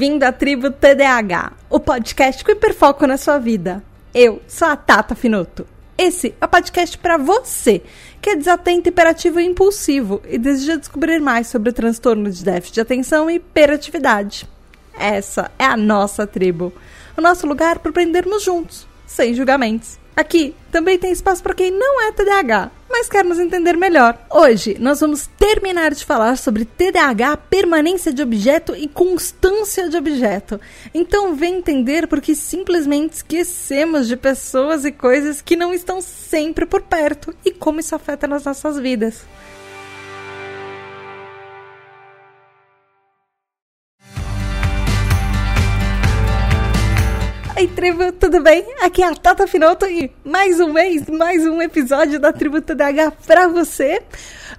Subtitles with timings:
[0.00, 3.84] Bem-vindo à tribo TDAH, o podcast com hiperfoco na sua vida.
[4.14, 5.66] Eu sou a Tata Finoto.
[5.98, 7.82] Esse é o podcast para você
[8.18, 12.76] que é desatento, hiperativo e impulsivo e deseja descobrir mais sobre o transtorno de déficit
[12.76, 14.48] de atenção e hiperatividade.
[14.98, 16.72] Essa é a nossa tribo,
[17.14, 19.99] o nosso lugar para aprendermos juntos, sem julgamentos.
[20.20, 24.18] Aqui também tem espaço para quem não é TDAH, mas quer nos entender melhor.
[24.28, 30.60] Hoje nós vamos terminar de falar sobre TDAH, permanência de objeto e constância de objeto.
[30.92, 36.82] Então vem entender porque simplesmente esquecemos de pessoas e coisas que não estão sempre por
[36.82, 39.24] perto e como isso afeta nas nossas vidas.
[47.60, 48.64] Oi, tribo, tudo bem?
[48.80, 53.12] Aqui é a Tata Finoto e mais um mês, mais um episódio da Tribo TDH
[53.26, 54.02] pra você.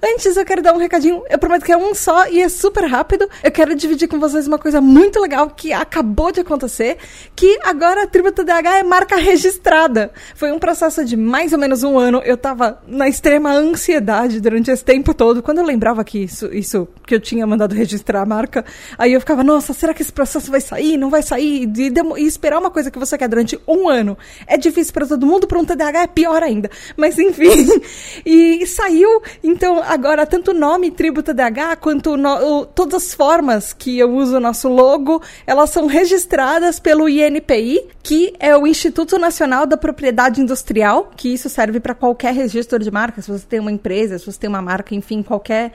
[0.04, 2.84] Antes eu quero dar um recadinho, eu prometo que é um só e é super
[2.86, 3.28] rápido.
[3.40, 6.98] Eu quero dividir com vocês uma coisa muito legal que acabou de acontecer,
[7.36, 10.10] que agora a Tribo TDH é marca registrada.
[10.34, 14.72] Foi um processo de mais ou menos um ano, eu tava na extrema ansiedade durante
[14.72, 15.40] esse tempo todo.
[15.40, 18.64] Quando eu lembrava que isso, isso que eu tinha mandado registrar a marca,
[18.98, 20.96] aí eu ficava, nossa, será que esse processo vai sair?
[20.96, 21.70] Não vai sair?
[21.76, 25.24] E, e esperar uma coisa que você quer durante um ano é difícil para todo
[25.24, 26.68] mundo, para um TDAH é pior ainda.
[26.96, 27.68] Mas enfim,
[28.26, 33.72] e saiu, então agora tanto o nome Tribo TDAH quanto no, o, todas as formas
[33.72, 39.18] que eu uso o nosso logo, elas são registradas pelo INPI, que é o Instituto
[39.18, 43.60] Nacional da Propriedade Industrial, que isso serve para qualquer registro de marca, se você tem
[43.60, 45.72] uma empresa, se você tem uma marca, enfim, qualquer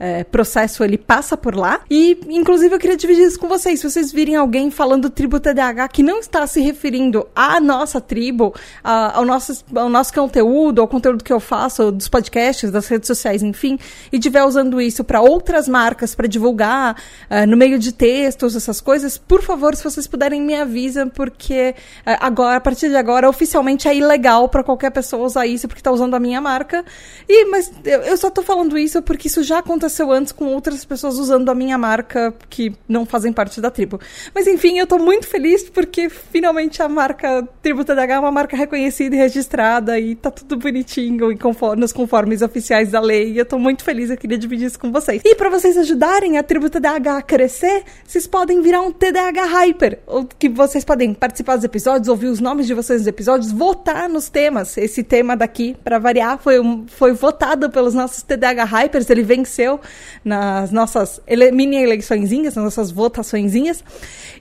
[0.00, 1.82] é, processo ele passa por lá.
[1.90, 3.80] E, inclusive, eu queria dividir isso com vocês.
[3.80, 8.54] Se vocês virem alguém falando tribo TDAH que não está se referindo à nossa tribo,
[8.82, 13.06] a, ao, nosso, ao nosso conteúdo, ao conteúdo que eu faço, dos podcasts, das redes
[13.06, 13.78] sociais, enfim,
[14.10, 16.96] e estiver usando isso para outras marcas, para divulgar
[17.30, 21.74] uh, no meio de textos, essas coisas, por favor, se vocês puderem, me avisem, porque
[22.06, 25.80] uh, agora, a partir de agora, oficialmente é ilegal para qualquer pessoa usar isso porque
[25.80, 26.82] está usando a minha marca.
[27.28, 30.46] E, mas eu, eu só estou falando isso porque isso já aconteceu aconteceu antes com
[30.46, 34.00] outras pessoas usando a minha marca que não fazem parte da tribo.
[34.32, 38.56] Mas enfim, eu tô muito feliz porque finalmente a marca Tribo TDH é uma marca
[38.56, 43.32] reconhecida e registrada e tá tudo bonitinho e conforme, nos conformes oficiais da lei.
[43.32, 45.22] E eu tô muito feliz, eu queria dividir isso com vocês.
[45.24, 49.98] E para vocês ajudarem a Tribo TDH a crescer, vocês podem virar um TDH Hyper,
[50.06, 54.08] ou que vocês podem participar dos episódios, ouvir os nomes de vocês nos episódios, votar
[54.08, 54.76] nos temas.
[54.78, 59.79] Esse tema daqui, para variar, foi, um, foi votado pelos nossos TDH Hypers, ele venceu
[60.24, 63.82] nas nossas ele, mini eleiçõezinhas, nas nossas votaçõezinhas.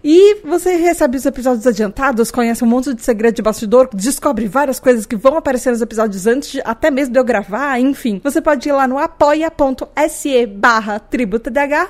[0.03, 4.79] E você recebe os episódios adiantados, conhece um monte de segredo de bastidor, descobre várias
[4.79, 8.21] coisas que vão aparecer nos episódios antes, de, até mesmo de eu gravar, enfim.
[8.23, 11.89] Você pode ir lá no apoia.se barra tributadh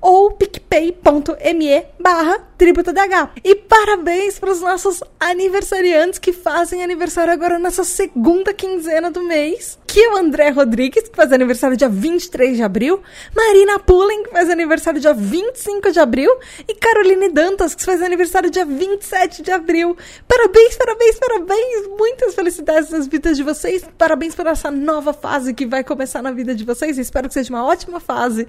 [0.00, 3.30] ou picpay.me barra tributadh.
[3.42, 9.78] E parabéns para os nossos aniversariantes que fazem aniversário agora nessa segunda quinzena do mês.
[9.94, 13.00] Que é o André Rodrigues, que faz aniversário dia 23 de abril,
[13.32, 18.50] Marina Pullen, que faz aniversário dia 25 de abril, e Caroline Dantas, que faz aniversário
[18.50, 19.96] dia 27 de abril.
[20.26, 21.86] Parabéns, parabéns, parabéns!
[21.96, 23.84] Muitas felicidades nas vidas de vocês.
[23.96, 26.98] Parabéns por essa nova fase que vai começar na vida de vocês.
[26.98, 28.48] Espero que seja uma ótima fase.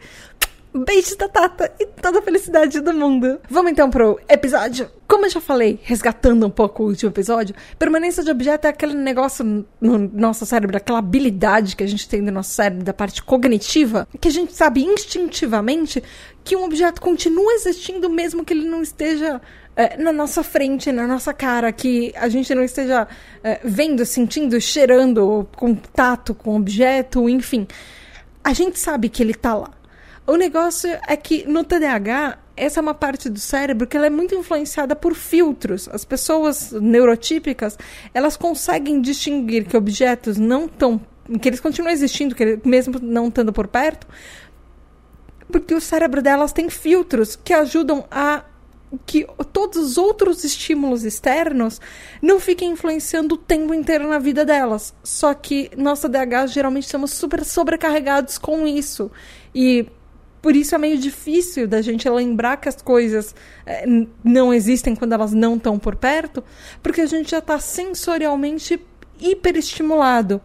[0.84, 3.40] Beijo da Tata e toda a felicidade do mundo.
[3.50, 4.90] Vamos então pro episódio.
[5.08, 8.94] Como eu já falei, resgatando um pouco o último episódio, permanência de objeto é aquele
[8.94, 13.24] negócio no nosso cérebro, aquela habilidade que a gente tem no nosso cérebro, da parte
[13.24, 16.04] cognitiva, que a gente sabe instintivamente
[16.44, 19.40] que um objeto continua existindo mesmo que ele não esteja
[19.78, 23.08] é, na nossa frente, na nossa cara, que a gente não esteja
[23.42, 27.66] é, vendo, sentindo, cheirando, contato com o objeto, enfim.
[28.44, 29.75] A gente sabe que ele está lá.
[30.28, 34.10] O negócio é que no TDAH, essa é uma parte do cérebro que ela é
[34.10, 35.88] muito influenciada por filtros.
[35.90, 37.78] As pessoas neurotípicas,
[38.14, 41.00] elas conseguem distinguir que objetos não estão
[41.42, 44.06] que eles continuam existindo, que mesmo não estando por perto,
[45.52, 48.44] porque o cérebro delas tem filtros que ajudam a
[49.06, 51.82] que todos os outros estímulos externos
[52.22, 54.94] não fiquem influenciando o tempo inteiro na vida delas.
[55.04, 59.12] Só que nós TDAH geralmente estamos super sobrecarregados com isso.
[59.54, 59.88] E
[60.46, 63.34] por isso é meio difícil da gente lembrar que as coisas
[63.66, 63.84] é,
[64.24, 66.44] não existem quando elas não estão por perto,
[66.84, 68.80] porque a gente já está sensorialmente
[69.20, 70.40] hiperestimulado.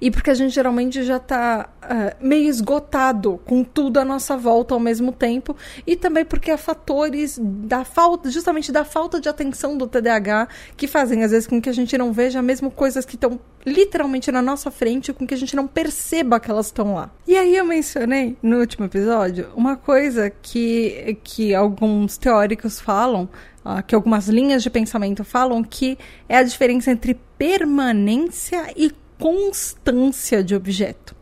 [0.00, 4.36] E porque a gente geralmente já está uh, ah, meio esgotado com tudo à nossa
[4.36, 5.56] volta ao mesmo tempo,
[5.86, 10.86] e também porque há fatores da falta, justamente da falta de atenção do TDAH, que
[10.86, 14.40] fazem às vezes com que a gente não veja mesmo coisas que estão literalmente na
[14.40, 17.10] nossa frente, com que a gente não perceba que elas estão lá.
[17.26, 23.28] E aí eu mencionei no último episódio uma coisa que, que alguns teóricos falam,
[23.64, 25.98] uh, que algumas linhas de pensamento falam, que
[26.28, 31.16] é a diferença entre permanência e constância de objeto.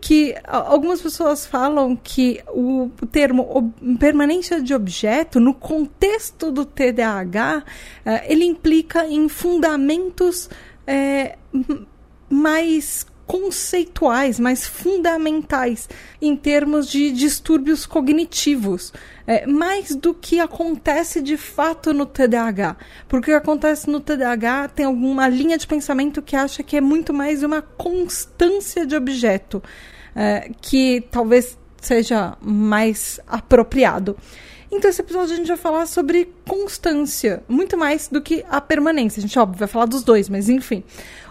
[0.00, 7.62] Que algumas pessoas falam que o termo permanência de objeto, no contexto do TDAH,
[8.06, 10.48] eh, ele implica em fundamentos
[10.86, 11.36] é,
[12.30, 15.88] mais conceituais, mais fundamentais
[16.20, 18.92] em termos de distúrbios cognitivos,
[19.24, 22.76] é, mais do que acontece de fato no TDAH.
[23.06, 26.80] Porque o que acontece no TDAH tem alguma linha de pensamento que acha que é
[26.80, 29.62] muito mais uma constância de objeto,
[30.12, 34.16] é, que talvez seja mais apropriado.
[34.72, 39.18] Então, esse episódio a gente vai falar sobre constância, muito mais do que a permanência.
[39.18, 40.84] A gente, óbvio, vai falar dos dois, mas enfim.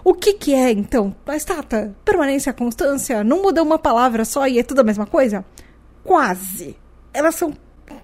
[0.03, 1.15] O que que é, então?
[1.25, 5.45] Mas, Tata, permanência, constância, não muda uma palavra só e é tudo a mesma coisa?
[6.03, 6.75] Quase.
[7.13, 7.53] Elas são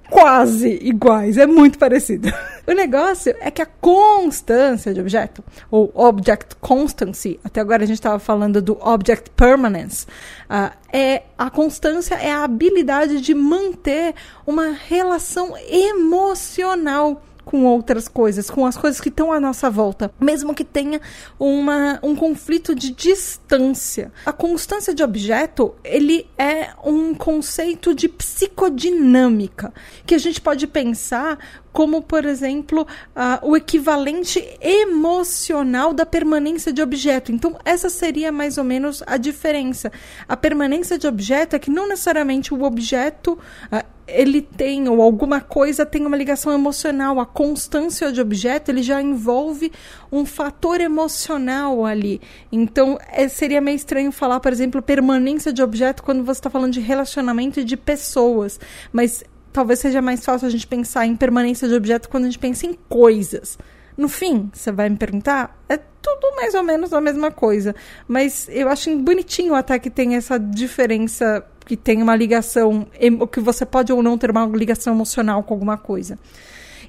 [0.10, 2.32] quase iguais, é muito parecido.
[2.68, 7.98] o negócio é que a constância de objeto, ou object constancy, até agora a gente
[7.98, 10.06] estava falando do object permanence,
[10.50, 14.16] uh, é a constância é a habilidade de manter
[14.46, 20.54] uma relação emocional com outras coisas, com as coisas que estão à nossa volta, mesmo
[20.54, 21.00] que tenha
[21.40, 24.12] uma, um conflito de distância.
[24.26, 29.72] A constância de objeto, ele é um conceito de psicodinâmica,
[30.06, 31.38] que a gente pode pensar
[31.72, 37.34] como, por exemplo, uh, o equivalente emocional da permanência de objeto.
[37.34, 39.92] Então, essa seria mais ou menos a diferença.
[40.26, 43.38] A permanência de objeto é que não necessariamente o objeto.
[43.70, 47.20] Uh, ele tem, ou alguma coisa tem uma ligação emocional.
[47.20, 49.72] A constância de objeto, ele já envolve
[50.12, 52.22] um fator emocional ali.
[52.52, 56.74] Então, é, seria meio estranho falar, por exemplo, permanência de objeto quando você está falando
[56.74, 58.60] de relacionamento e de pessoas.
[58.92, 62.40] Mas talvez seja mais fácil a gente pensar em permanência de objeto quando a gente
[62.40, 63.58] pensa em coisas.
[63.98, 67.74] No fim, você vai me perguntar, é tudo mais ou menos a mesma coisa.
[68.08, 72.88] Mas eu acho bonitinho até que tem essa diferença, que tem uma ligação,
[73.32, 76.18] que você pode ou não ter uma ligação emocional com alguma coisa.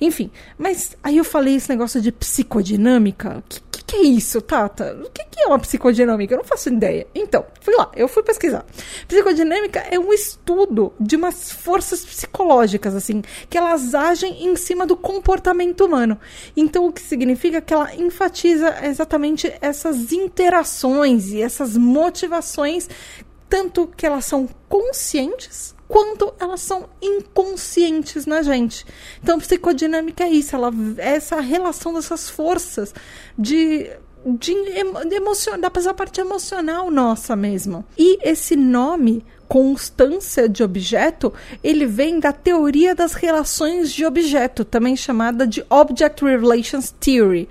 [0.01, 3.43] Enfim, mas aí eu falei esse negócio de psicodinâmica.
[3.49, 4.99] Que que é isso, Tata?
[5.05, 6.35] O que, que é uma psicodinâmica?
[6.35, 7.07] Eu não faço ideia.
[7.15, 8.67] Então, fui lá, eu fui pesquisar.
[9.07, 14.97] Psicodinâmica é um estudo de umas forças psicológicas, assim, que elas agem em cima do
[14.97, 16.19] comportamento humano.
[16.57, 22.89] Então, o que significa que ela enfatiza exatamente essas interações e essas motivações,
[23.49, 28.85] tanto que elas são conscientes quanto elas são inconscientes na gente.
[29.23, 32.93] Então, psicodinâmica é isso, ela, é essa relação dessas forças
[33.39, 33.91] de
[34.29, 34.53] de,
[35.15, 37.85] emoção, da parte emocional nossa mesmo.
[37.97, 41.33] E esse nome constância de objeto,
[41.63, 47.49] ele vem da teoria das relações de objeto, também chamada de Object Relations Theory,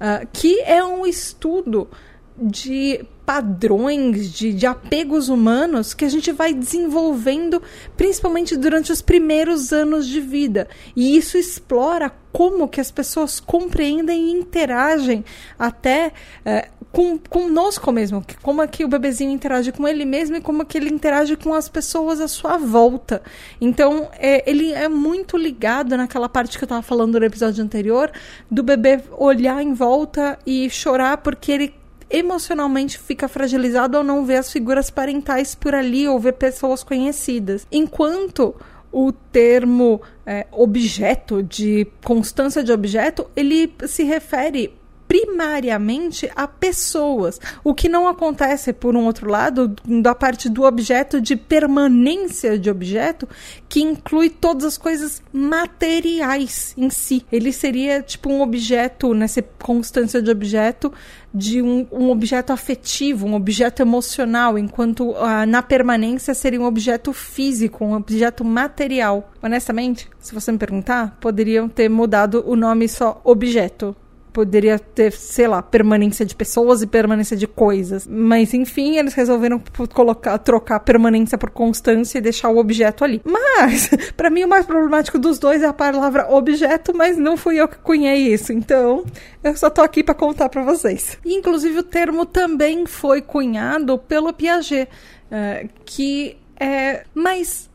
[0.00, 1.88] uh, que é um estudo
[2.36, 7.60] de padrões de, de apegos humanos que a gente vai desenvolvendo
[7.96, 10.68] principalmente durante os primeiros anos de vida.
[10.94, 15.24] E isso explora como que as pessoas compreendem e interagem
[15.58, 16.12] até
[16.44, 20.62] é, com, conosco mesmo, como é que o bebezinho interage com ele mesmo e como
[20.62, 23.22] é que ele interage com as pessoas à sua volta.
[23.60, 28.12] Então, é, ele é muito ligado naquela parte que eu estava falando no episódio anterior,
[28.50, 31.74] do bebê olhar em volta e chorar porque ele
[32.10, 37.66] emocionalmente fica fragilizado ao não ver as figuras parentais por ali ou ver pessoas conhecidas.
[37.70, 38.54] Enquanto
[38.92, 44.72] o termo é, objeto, de constância de objeto, ele se refere
[45.08, 51.20] primariamente a pessoas, o que não acontece, por um outro lado, da parte do objeto
[51.20, 53.28] de permanência de objeto,
[53.68, 57.24] que inclui todas as coisas materiais em si.
[57.30, 60.92] Ele seria tipo um objeto, nessa constância de objeto,
[61.32, 67.12] de um, um objeto afetivo, um objeto emocional, enquanto uh, na permanência seria um objeto
[67.12, 69.30] físico, um objeto material.
[69.42, 73.94] Honestamente, se você me perguntar, poderiam ter mudado o nome só objeto
[74.36, 78.06] poderia ter, sei lá, permanência de pessoas e permanência de coisas.
[78.06, 79.58] Mas enfim, eles resolveram
[79.94, 83.22] colocar, trocar permanência por constância e deixar o objeto ali.
[83.24, 87.58] Mas, para mim, o mais problemático dos dois é a palavra objeto, mas não fui
[87.58, 88.52] eu que cunhei isso.
[88.52, 89.06] Então,
[89.42, 91.16] eu só tô aqui para contar para vocês.
[91.24, 94.86] E, inclusive, o termo também foi cunhado pelo Piaget,
[95.32, 97.04] uh, que é.
[97.14, 97.70] Mas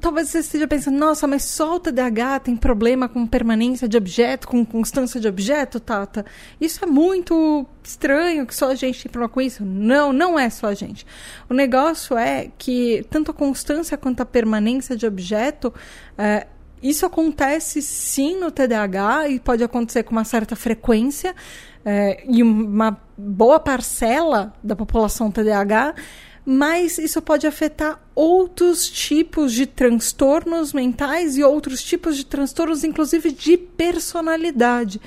[0.00, 4.48] talvez você esteja pensando, nossa, mas só o TDAH tem problema com permanência de objeto,
[4.48, 6.24] com constância de objeto, Tata?
[6.60, 9.64] Isso é muito estranho que só a gente tem problema com isso.
[9.64, 11.06] Não, não é só a gente.
[11.48, 15.72] O negócio é que tanto a constância quanto a permanência de objeto.
[16.18, 16.46] É,
[16.82, 21.34] isso acontece sim no TDAH e pode acontecer com uma certa frequência,
[21.84, 25.94] é, e uma boa parcela da população TDAH
[26.48, 33.32] mas isso pode afetar outros tipos de transtornos mentais e outros tipos de transtornos, inclusive
[33.32, 35.00] de personalidade.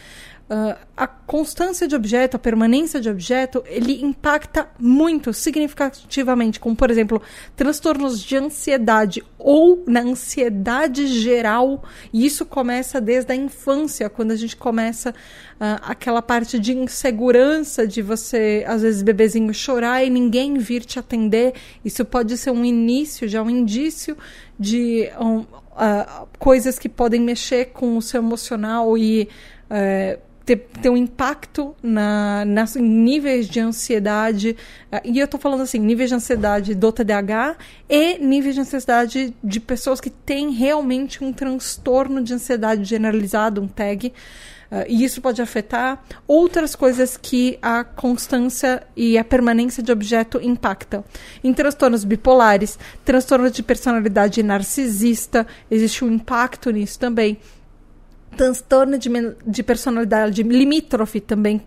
[0.50, 6.90] Uh, a constância de objeto, a permanência de objeto, ele impacta muito significativamente, como por
[6.90, 7.22] exemplo,
[7.56, 11.84] transtornos de ansiedade ou na ansiedade geral.
[12.12, 17.86] E isso começa desde a infância, quando a gente começa uh, aquela parte de insegurança
[17.86, 21.54] de você, às vezes, bebezinho chorar e ninguém vir te atender.
[21.86, 24.18] Isso pode ser um início, já um indício
[24.60, 29.30] de um, uh, coisas que podem mexer com o seu emocional e.
[29.70, 34.58] Uh, ter, ter um impacto na, nas níveis de ansiedade.
[34.92, 37.56] Uh, e eu estou falando assim, níveis de ansiedade do TDAH
[37.88, 43.68] e níveis de ansiedade de pessoas que têm realmente um transtorno de ansiedade generalizado, um
[43.68, 44.12] TAG.
[44.72, 50.40] Uh, e isso pode afetar outras coisas que a constância e a permanência de objeto
[50.42, 51.04] impactam.
[51.44, 57.38] Em transtornos bipolares, transtorno de personalidade narcisista, existe um impacto nisso também
[58.36, 59.10] transtorno de,
[59.46, 61.62] de personalidade limítrofe também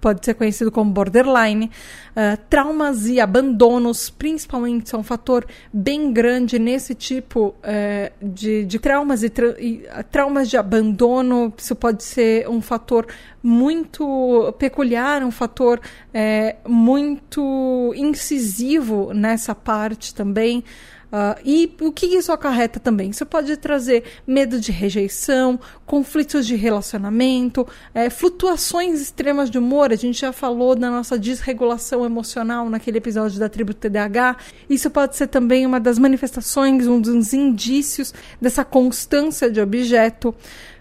[0.00, 1.70] pode ser conhecido como borderline.
[2.10, 8.78] Uh, traumas e abandonos, principalmente, são um fator bem grande nesse tipo uh, de, de,
[8.78, 11.52] traumas e, tra e uh, traumas de abandono.
[11.56, 13.06] Isso pode ser um fator
[13.42, 15.80] muito peculiar, um fator
[16.12, 20.62] eh, muito incisivo nessa parte também.
[21.10, 23.10] Uh, e o que isso acarreta também?
[23.10, 29.92] Isso pode trazer medo de rejeição, conflitos de relacionamento, é, flutuações extremas de humor.
[29.92, 34.36] A gente já falou da nossa desregulação emocional naquele episódio da tribo TDAH.
[34.68, 40.28] Isso pode ser também uma das manifestações, um dos indícios dessa constância de objeto.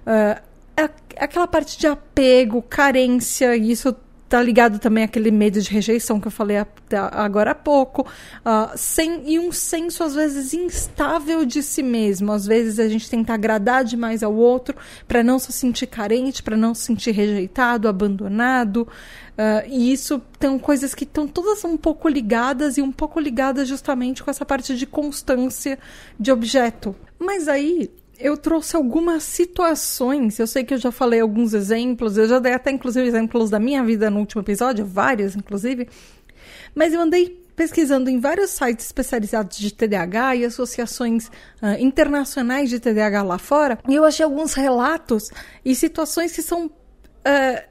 [0.06, 0.50] Uh,
[1.18, 3.96] aquela parte de apego, carência, isso
[4.30, 6.58] tá ligado também àquele medo de rejeição que eu falei
[7.12, 12.32] agora há pouco, uh, sem, e um senso às vezes instável de si mesmo.
[12.32, 16.56] Às vezes a gente tenta agradar demais ao outro para não se sentir carente, para
[16.56, 18.88] não se sentir rejeitado, abandonado.
[19.32, 23.68] Uh, e isso tem coisas que estão todas um pouco ligadas e um pouco ligadas
[23.68, 25.80] justamente com essa parte de constância
[26.20, 26.96] de objeto.
[27.18, 27.90] Mas aí
[28.20, 30.38] eu trouxe algumas situações.
[30.38, 33.60] Eu sei que eu já falei alguns exemplos, eu já dei até inclusive exemplos da
[33.60, 35.88] minha vida no último episódio, vários inclusive.
[36.76, 41.28] Mas eu andei pesquisando em vários sites especializados de TDAH e associações
[41.62, 45.30] uh, internacionais de TDAH lá fora, e eu achei alguns relatos
[45.64, 46.68] e situações que são.
[46.68, 47.70] Uh,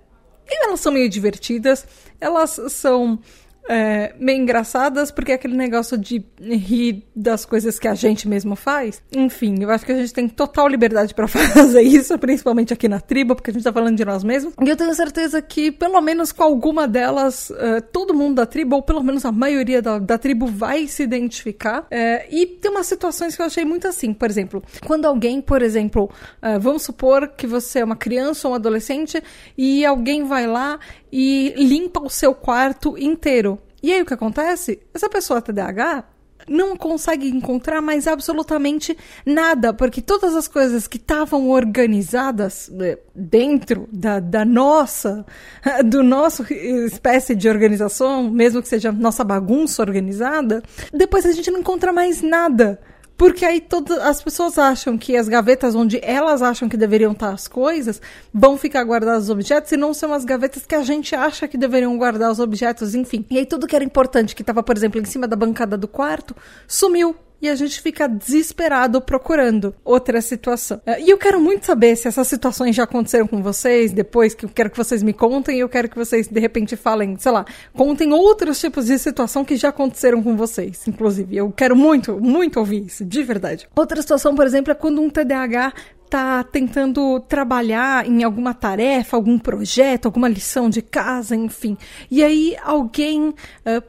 [0.50, 1.87] elas são meio divertidas,
[2.21, 3.19] elas são
[3.68, 8.56] é, meio engraçadas, porque é aquele negócio de rir das coisas que a gente mesmo
[8.56, 9.02] faz.
[9.14, 13.00] Enfim, eu acho que a gente tem total liberdade para fazer isso, principalmente aqui na
[13.00, 14.54] tribo, porque a gente tá falando de nós mesmos.
[14.64, 18.76] E eu tenho certeza que, pelo menos com alguma delas, é, todo mundo da tribo,
[18.76, 21.87] ou pelo menos a maioria da, da tribo, vai se identificar.
[21.90, 24.14] É, e tem umas situações que eu achei muito assim.
[24.14, 26.10] Por exemplo, quando alguém, por exemplo,
[26.40, 29.22] é, vamos supor que você é uma criança ou um adolescente
[29.56, 30.78] e alguém vai lá
[31.12, 33.57] e limpa o seu quarto inteiro.
[33.82, 34.80] E aí o que acontece?
[34.92, 36.04] Essa pessoa TDAH
[36.49, 43.88] não consegue encontrar mais absolutamente nada, porque todas as coisas que estavam organizadas né, dentro
[43.92, 45.26] da, da nossa,
[45.85, 51.61] do nosso espécie de organização, mesmo que seja nossa bagunça organizada, depois a gente não
[51.61, 52.80] encontra mais nada.
[53.18, 57.32] Porque aí todas as pessoas acham que as gavetas onde elas acham que deveriam estar
[57.32, 58.00] as coisas
[58.32, 61.58] vão ficar guardados os objetos e não são as gavetas que a gente acha que
[61.58, 63.26] deveriam guardar os objetos, enfim.
[63.28, 65.88] E aí tudo que era importante, que estava, por exemplo, em cima da bancada do
[65.88, 66.34] quarto,
[66.68, 70.80] sumiu e a gente fica desesperado procurando outra situação.
[70.85, 74.45] É, e eu quero muito saber se essas situações já aconteceram com vocês, depois que
[74.45, 77.45] eu quero que vocês me contem eu quero que vocês de repente falem, sei lá,
[77.75, 81.37] contem outros tipos de situação que já aconteceram com vocês, inclusive.
[81.37, 83.68] Eu quero muito, muito ouvir isso, de verdade.
[83.76, 85.73] Outra situação, por exemplo, é quando um TDAH
[86.08, 91.76] tá tentando trabalhar em alguma tarefa, algum projeto, alguma lição de casa, enfim.
[92.10, 93.34] E aí alguém uh,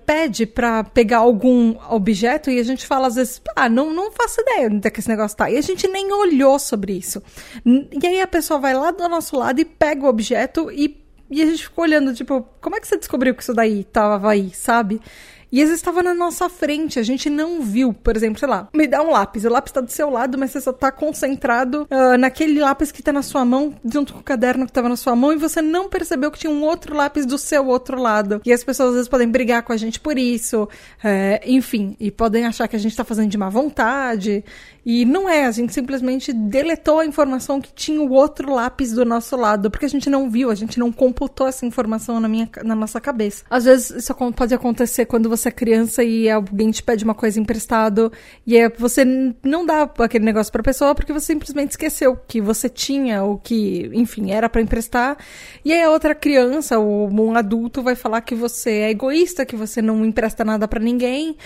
[0.05, 4.41] pede para pegar algum objeto e a gente fala às vezes, ah, não, não faço
[4.41, 5.49] ideia onde é que esse negócio tá.
[5.49, 7.21] E a gente nem olhou sobre isso.
[7.65, 11.41] E aí a pessoa vai lá do nosso lado e pega o objeto e, e
[11.41, 14.51] a gente ficou olhando, tipo, como é que você descobriu que isso daí tava aí,
[14.53, 15.01] sabe?
[15.51, 17.93] E às vezes estava na nossa frente, a gente não viu.
[17.93, 19.45] Por exemplo, sei lá, me dá um lápis.
[19.45, 23.01] O lápis está do seu lado, mas você só está concentrado uh, naquele lápis que
[23.01, 25.61] está na sua mão, junto com o caderno que estava na sua mão, e você
[25.61, 28.41] não percebeu que tinha um outro lápis do seu outro lado.
[28.45, 30.67] E as pessoas às vezes podem brigar com a gente por isso,
[31.03, 34.43] é, enfim, e podem achar que a gente está fazendo de má vontade.
[34.85, 39.05] E não é, a gente simplesmente deletou a informação que tinha o outro lápis do
[39.05, 42.49] nosso lado, porque a gente não viu, a gente não computou essa informação na, minha,
[42.63, 43.43] na nossa cabeça.
[43.49, 47.39] Às vezes isso pode acontecer quando você é criança e alguém te pede uma coisa
[47.39, 48.11] emprestado
[48.45, 49.05] e é, você
[49.43, 53.89] não dá aquele negócio pra pessoa porque você simplesmente esqueceu que você tinha o que,
[53.93, 55.17] enfim, era para emprestar.
[55.63, 59.55] E aí a outra criança ou um adulto vai falar que você é egoísta, que
[59.55, 61.37] você não empresta nada para ninguém.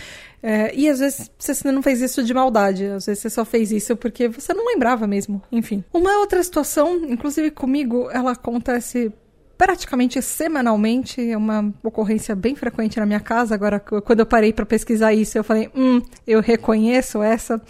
[0.41, 3.71] É, e às vezes você não fez isso de maldade, às vezes você só fez
[3.71, 5.41] isso porque você não lembrava mesmo.
[5.49, 5.83] Enfim.
[5.93, 9.11] Uma outra situação, inclusive comigo, ela acontece
[9.57, 13.55] praticamente semanalmente, é uma ocorrência bem frequente na minha casa.
[13.55, 17.61] Agora, quando eu parei para pesquisar isso, eu falei, hum, eu reconheço essa.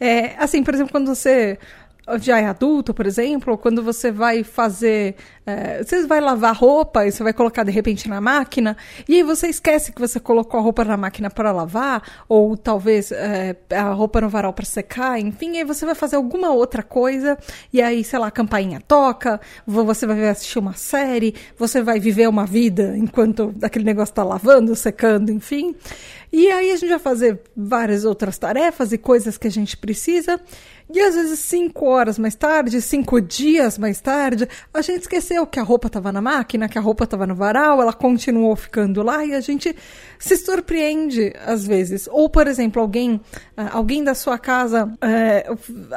[0.00, 1.58] É, assim, por exemplo, quando você
[2.20, 5.16] já é adulto, por exemplo, ou quando você vai fazer.
[5.48, 8.76] É, você vai lavar roupa e você vai colocar de repente na máquina,
[9.08, 13.10] e aí você esquece que você colocou a roupa na máquina para lavar, ou talvez
[13.10, 17.38] é, a roupa no varal para secar, enfim, aí você vai fazer alguma outra coisa,
[17.72, 22.28] e aí, sei lá, a campainha toca, você vai assistir uma série, você vai viver
[22.28, 25.74] uma vida enquanto aquele negócio está lavando, secando, enfim.
[26.30, 30.38] E aí a gente vai fazer várias outras tarefas e coisas que a gente precisa.
[30.90, 35.58] E às vezes, cinco horas mais tarde, cinco dias mais tarde, a gente esqueceu que
[35.58, 39.24] a roupa estava na máquina, que a roupa estava no varal, ela continuou ficando lá
[39.24, 39.74] e a gente
[40.18, 42.08] se surpreende às vezes.
[42.10, 43.20] Ou, por exemplo, alguém,
[43.56, 45.46] ah, alguém da sua casa é,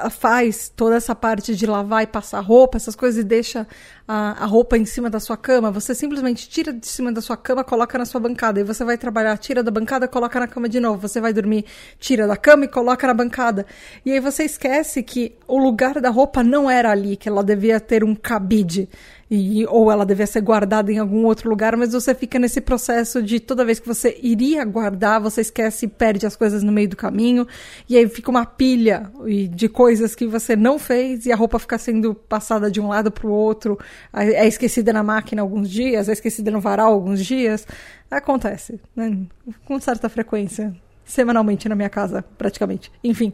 [0.10, 3.68] faz toda essa parte de lavar e passar roupa, essas coisas, e deixa
[4.14, 5.72] a, a roupa em cima da sua cama.
[5.72, 8.60] Você simplesmente tira de cima da sua cama, coloca na sua bancada.
[8.60, 11.08] E você vai trabalhar, tira da bancada, coloca na cama de novo.
[11.08, 11.64] Você vai dormir,
[11.98, 13.66] tira da cama e coloca na bancada.
[14.06, 17.80] E aí você esquece que o lugar da roupa não era ali, que ela devia
[17.80, 18.90] ter um cabide.
[19.34, 23.24] E, ou ela devia ser guardada em algum outro lugar, mas você fica nesse processo
[23.24, 26.90] de toda vez que você iria guardar, você esquece e perde as coisas no meio
[26.90, 27.48] do caminho,
[27.88, 29.10] e aí fica uma pilha
[29.52, 33.10] de coisas que você não fez e a roupa fica sendo passada de um lado
[33.10, 33.80] para o outro,
[34.14, 37.68] é esquecida na máquina alguns dias, é esquecida no varal alguns dias.
[38.10, 39.18] Acontece, né?
[39.66, 40.74] com certa frequência
[41.06, 42.92] semanalmente na minha casa, praticamente.
[43.04, 43.34] Enfim.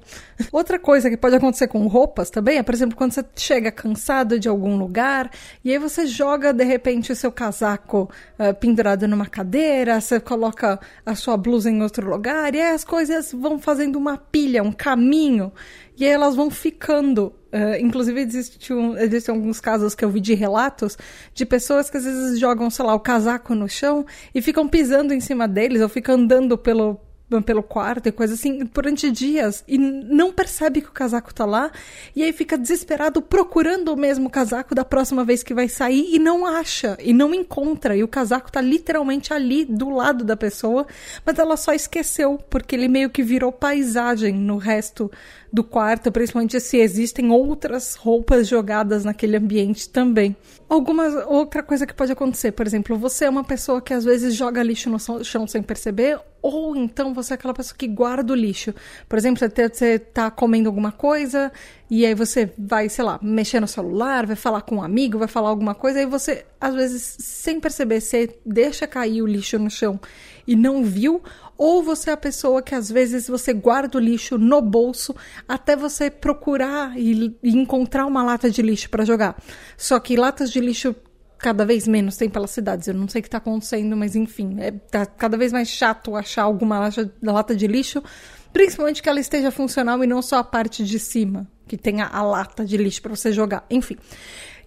[0.51, 4.39] Outra coisa que pode acontecer com roupas também é, por exemplo, quando você chega cansado
[4.39, 5.29] de algum lugar
[5.63, 10.79] e aí você joga de repente o seu casaco uh, pendurado numa cadeira, você coloca
[11.05, 14.71] a sua blusa em outro lugar e aí as coisas vão fazendo uma pilha, um
[14.71, 15.51] caminho
[15.97, 17.33] e aí elas vão ficando.
[17.51, 20.97] Uh, inclusive, existem, existem alguns casos que eu vi de relatos
[21.33, 25.13] de pessoas que às vezes jogam, sei lá, o casaco no chão e ficam pisando
[25.13, 26.99] em cima deles ou ficam andando pelo,
[27.45, 31.71] pelo quarto e coisa assim durante dias e não percebe que o casaco tá lá
[32.15, 36.19] e aí fica desesperado procurando o mesmo casaco da próxima vez que vai sair e
[36.19, 40.87] não acha e não encontra e o casaco tá literalmente ali do lado da pessoa,
[41.25, 45.11] mas ela só esqueceu porque ele meio que virou paisagem no resto
[45.51, 50.35] do quarto, principalmente se existem outras roupas jogadas naquele ambiente também.
[50.69, 54.35] Alguma outra coisa que pode acontecer, por exemplo, você é uma pessoa que às vezes
[54.35, 58.35] joga lixo no chão sem perceber, ou então você é aquela pessoa que guarda o
[58.35, 58.73] lixo.
[59.09, 61.51] Por exemplo, você está comendo alguma coisa
[61.89, 65.27] e aí você vai, sei lá, mexer no celular, vai falar com um amigo, vai
[65.27, 69.69] falar alguma coisa, e você, às vezes, sem perceber, você deixa cair o lixo no
[69.69, 69.99] chão
[70.47, 71.21] e não viu,
[71.57, 75.13] ou você é a pessoa que às vezes você guarda o lixo no bolso
[75.47, 79.35] até você procurar e, e encontrar uma lata de lixo para jogar.
[79.75, 80.95] Só que latas de lixo
[81.37, 82.87] cada vez menos tem pelas cidades.
[82.87, 86.15] Eu não sei o que está acontecendo, mas enfim, é, tá cada vez mais chato
[86.15, 88.03] achar alguma lata, lata de lixo,
[88.51, 92.21] principalmente que ela esteja funcional e não só a parte de cima, que tenha a
[92.21, 93.65] lata de lixo para você jogar.
[93.69, 93.97] Enfim.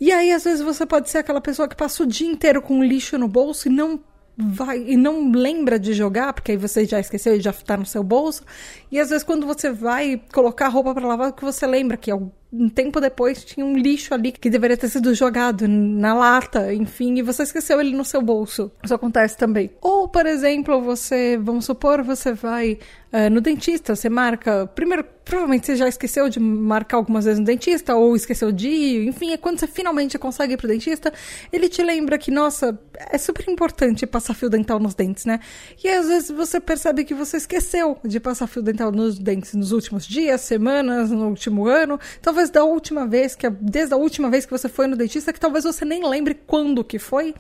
[0.01, 2.83] E aí, às vezes, você pode ser aquela pessoa que passa o dia inteiro com
[2.83, 4.01] lixo no bolso e não
[4.37, 7.85] vai e não lembra de jogar, porque aí você já esqueceu e já tá no
[7.85, 8.43] seu bolso.
[8.91, 12.11] E às vezes quando você vai colocar a roupa para lavar, que você lembra que
[12.53, 17.19] um tempo depois tinha um lixo ali que deveria ter sido jogado na lata, enfim,
[17.19, 18.71] e você esqueceu ele no seu bolso.
[18.83, 19.71] Isso acontece também.
[19.81, 22.79] Ou, por exemplo, você, vamos supor, você vai
[23.13, 24.69] Uh, no dentista, você marca.
[24.69, 29.09] Primeiro, provavelmente você já esqueceu de marcar algumas vezes no dentista, ou esqueceu de ir,
[29.09, 31.13] enfim, é quando você finalmente consegue ir pro dentista,
[31.53, 32.79] ele te lembra que, nossa,
[33.11, 35.41] é super importante passar fio dental nos dentes, né?
[35.83, 39.73] E às vezes você percebe que você esqueceu de passar fio dental nos dentes nos
[39.73, 44.47] últimos dias, semanas, no último ano, talvez da última vez, que desde a última vez
[44.47, 47.35] que você foi no dentista, que talvez você nem lembre quando que foi.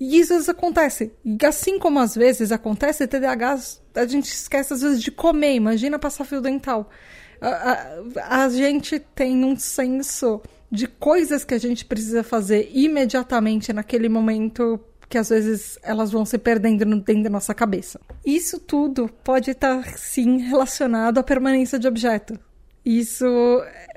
[0.00, 1.12] E isso às vezes acontece.
[1.24, 3.58] E assim como às vezes acontece, TDAH
[3.94, 5.54] a gente esquece às vezes de comer.
[5.54, 6.90] Imagina passar fio dental.
[7.40, 7.48] A,
[8.16, 14.08] a, a gente tem um senso de coisas que a gente precisa fazer imediatamente naquele
[14.08, 18.00] momento que às vezes elas vão se perdendo dentro da nossa cabeça.
[18.24, 22.38] Isso tudo pode estar sim relacionado à permanência de objeto.
[22.84, 23.24] Isso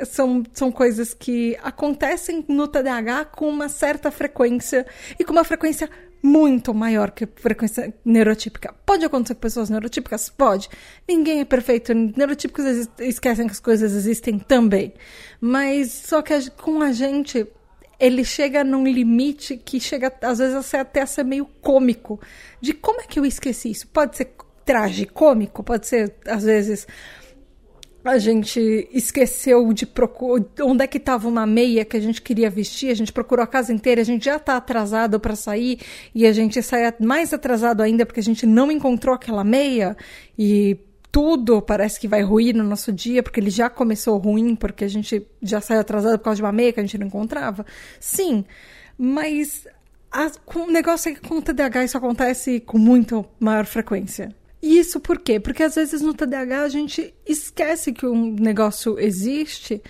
[0.05, 4.85] são, são coisas que acontecem no TDAH com uma certa frequência
[5.19, 5.89] e com uma frequência
[6.21, 8.73] muito maior que frequência neurotípica.
[8.85, 10.29] Pode acontecer com pessoas neurotípicas?
[10.29, 10.69] Pode.
[11.07, 11.93] Ninguém é perfeito.
[11.93, 14.93] Neurotípicos esquecem que as coisas existem também.
[15.39, 17.45] Mas só que a, com a gente,
[17.99, 22.19] ele chega num limite que chega, às vezes, até a ser meio cômico.
[22.59, 23.87] De como é que eu esqueci isso?
[23.87, 24.33] Pode ser
[24.65, 26.85] tragicômico, pode ser, às vezes
[28.09, 32.49] a gente esqueceu de procurar onde é que estava uma meia que a gente queria
[32.49, 35.79] vestir, a gente procurou a casa inteira, a gente já está atrasado para sair
[36.13, 39.95] e a gente sai mais atrasado ainda porque a gente não encontrou aquela meia
[40.37, 40.77] e
[41.11, 44.87] tudo parece que vai ruir no nosso dia porque ele já começou ruim porque a
[44.87, 47.65] gente já saiu atrasado por causa de uma meia que a gente não encontrava.
[47.99, 48.45] Sim,
[48.97, 49.67] mas
[50.11, 54.35] a, o negócio é que com o TDAH isso acontece com muito maior frequência.
[54.61, 55.39] Isso por quê?
[55.39, 59.81] Porque às vezes no TDAH a gente esquece que um negócio existe.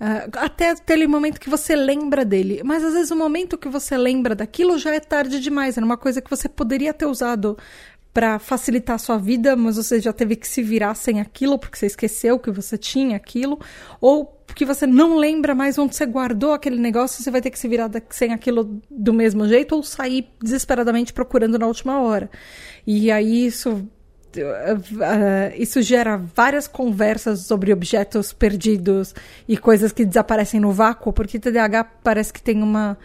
[0.00, 2.62] Uh, até aquele momento que você lembra dele.
[2.64, 5.76] Mas às vezes o momento que você lembra daquilo já é tarde demais.
[5.76, 7.56] Era uma coisa que você poderia ter usado
[8.12, 11.78] para facilitar a sua vida, mas você já teve que se virar sem aquilo porque
[11.78, 13.58] você esqueceu que você tinha aquilo,
[14.00, 17.58] ou porque você não lembra mais onde você guardou aquele negócio, você vai ter que
[17.58, 22.30] se virar sem aquilo do mesmo jeito ou sair desesperadamente procurando na última hora.
[22.86, 23.88] E aí isso
[24.40, 29.14] uh, isso gera várias conversas sobre objetos perdidos
[29.48, 32.96] e coisas que desaparecem no vácuo, porque TDAH parece que tem uma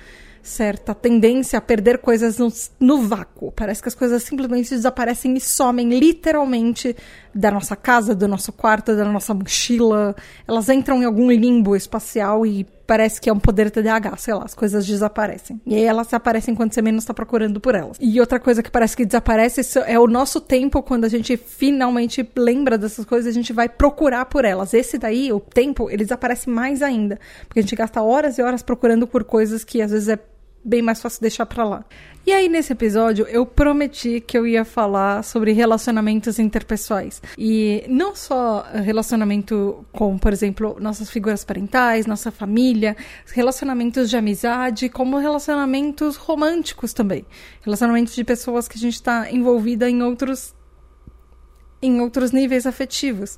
[0.48, 2.48] certa tendência a perder coisas no,
[2.80, 3.52] no, vácuo.
[3.52, 6.96] Parece que as coisas simplesmente desaparecem e somem literalmente
[7.36, 10.16] da nossa casa, do nosso quarto, da nossa mochila.
[10.48, 14.45] Elas entram em algum limbo espacial e parece que é um poder TDAH, sei lá,
[14.45, 15.62] as coisas desaparecem.
[15.65, 17.97] E aí elas aparecem quando você menos está procurando por elas.
[18.00, 22.28] E outra coisa que parece que desaparece é o nosso tempo, quando a gente finalmente
[22.36, 24.73] lembra dessas coisas, a gente vai procurar por elas.
[24.73, 27.19] Esse daí, o tempo, ele desaparece mais ainda.
[27.45, 30.17] Porque a gente gasta horas e horas procurando por coisas que às vezes é
[30.63, 31.86] bem mais fácil deixar pra lá.
[32.26, 37.22] E aí, nesse episódio, eu prometi que eu ia falar sobre relacionamentos interpessoais.
[37.38, 42.98] E não só relacionamento com, por exemplo, nossas figuras parentais, nossa família,
[43.34, 47.26] relacionamentos de amizade, como relacionamentos românticos também.
[47.62, 50.54] Relacionamentos de pessoas que a gente está envolvida em outros,
[51.82, 53.38] em outros níveis afetivos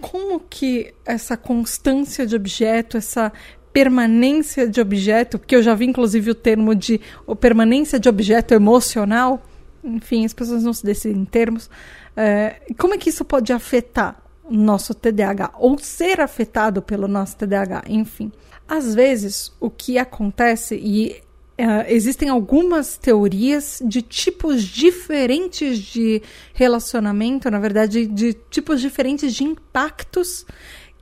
[0.00, 3.32] como que essa constância de objeto, essa
[3.76, 8.54] permanência de objeto, porque eu já vi inclusive o termo de o permanência de objeto
[8.54, 9.42] emocional,
[9.84, 11.68] enfim, as pessoas não se decidem em termos.
[12.16, 14.16] É, como é que isso pode afetar
[14.48, 17.84] nosso TDAH ou ser afetado pelo nosso TDAH?
[17.86, 18.32] Enfim,
[18.66, 21.26] às vezes o que acontece e
[21.58, 26.20] Uh, existem algumas teorias de tipos diferentes de
[26.52, 30.44] relacionamento, na verdade, de tipos diferentes de impactos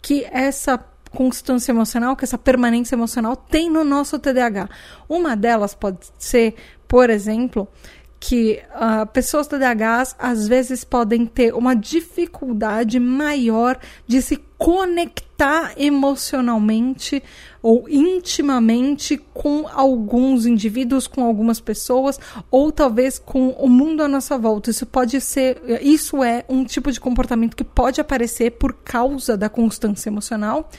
[0.00, 0.78] que essa
[1.14, 4.68] constância emocional, que essa permanência emocional tem no nosso TDAH.
[5.08, 6.54] Uma delas pode ser,
[6.86, 7.66] por exemplo,
[8.20, 17.22] que uh, pessoas TDAHs às vezes podem ter uma dificuldade maior de se conectar emocionalmente
[17.60, 22.18] ou intimamente com alguns indivíduos, com algumas pessoas,
[22.50, 24.70] ou talvez com o mundo à nossa volta.
[24.70, 29.50] Isso pode ser, isso é um tipo de comportamento que pode aparecer por causa da
[29.50, 30.70] constância emocional.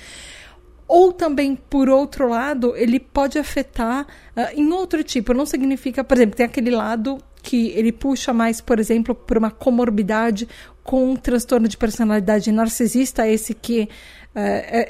[0.88, 5.32] Ou também, por outro lado, ele pode afetar uh, em outro tipo.
[5.32, 9.52] Não significa, por exemplo, tem aquele lado que ele puxa mais, por exemplo, por uma
[9.52, 10.48] comorbidade
[10.86, 13.90] com um transtorno de personalidade narcisista, esse que
[14.36, 14.40] uh,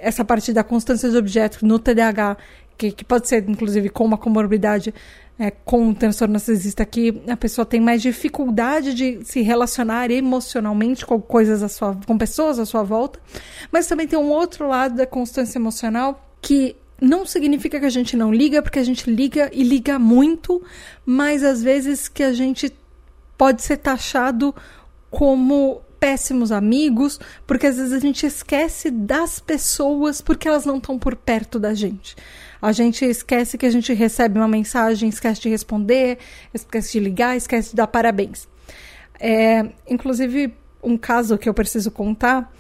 [0.02, 2.36] essa parte da constância de objeto no TDAH,
[2.78, 4.94] que, que pode ser inclusive com uma comorbidade
[5.40, 11.06] é, com o transtorno narcisista que a pessoa tem mais dificuldade de se relacionar emocionalmente
[11.06, 13.18] com coisas à sua, com pessoas à sua volta,
[13.72, 18.18] mas também tem um outro lado da constância emocional que não significa que a gente
[18.18, 20.62] não liga, porque a gente liga e liga muito,
[21.06, 22.74] mas às vezes que a gente
[23.38, 24.54] pode ser taxado
[25.16, 31.00] como péssimos amigos, porque às vezes a gente esquece das pessoas porque elas não estão
[31.00, 32.16] por perto da gente.
[32.62, 36.18] A gente esquece que a gente recebe uma mensagem, esquece de responder,
[36.54, 38.48] esquece de ligar, esquece de dar parabéns.
[39.20, 40.54] É, inclusive,
[40.84, 42.52] um caso que eu preciso contar,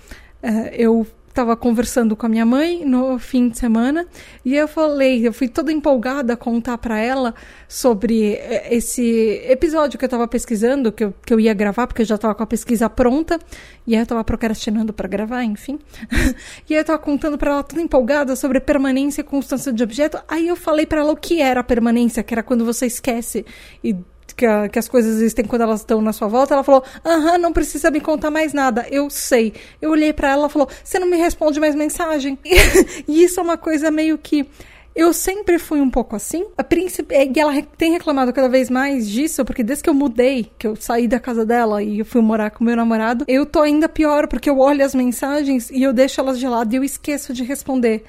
[0.41, 4.08] é, eu estava conversando com a minha mãe no fim de semana
[4.45, 7.36] e eu falei, eu fui toda empolgada a contar para ela
[7.67, 12.04] sobre eh, esse episódio que eu estava pesquisando, que eu, que eu ia gravar, porque
[12.04, 13.38] eu já estava com a pesquisa pronta
[13.86, 15.78] e aí eu estava procrastinando para gravar, enfim.
[16.69, 20.17] e aí eu estava contando para ela toda empolgada sobre permanência e constância de objeto.
[20.30, 23.45] Aí eu falei para ela o que era a permanência, que era quando você esquece
[23.84, 23.93] e
[24.34, 27.38] que, a, que, as coisas existem quando elas estão na sua volta, ela falou: Aham,
[27.38, 29.54] não precisa me contar mais nada, eu sei.
[29.82, 32.38] Eu olhei para ela e falou: Você não me responde mais mensagem?
[33.08, 34.48] e isso é uma coisa meio que.
[34.96, 36.46] Eu sempre fui um pouco assim.
[36.58, 40.50] A príncipe, e ela tem reclamado cada vez mais disso, porque desde que eu mudei,
[40.58, 43.62] que eu saí da casa dela e eu fui morar com meu namorado, eu tô
[43.62, 46.84] ainda pior, porque eu olho as mensagens e eu deixo elas de lado e eu
[46.84, 48.06] esqueço de responder.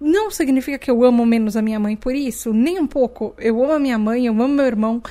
[0.00, 3.34] Não significa que eu amo menos a minha mãe por isso, nem um pouco.
[3.36, 5.02] Eu amo a minha mãe, eu amo meu irmão.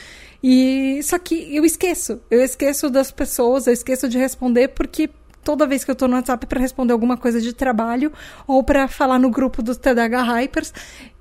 [0.41, 2.21] E só que eu esqueço.
[2.29, 5.09] Eu esqueço das pessoas, eu esqueço de responder porque
[5.43, 8.11] toda vez que eu tô no WhatsApp para responder alguma coisa de trabalho
[8.45, 10.73] ou para falar no grupo dos TDH Hypers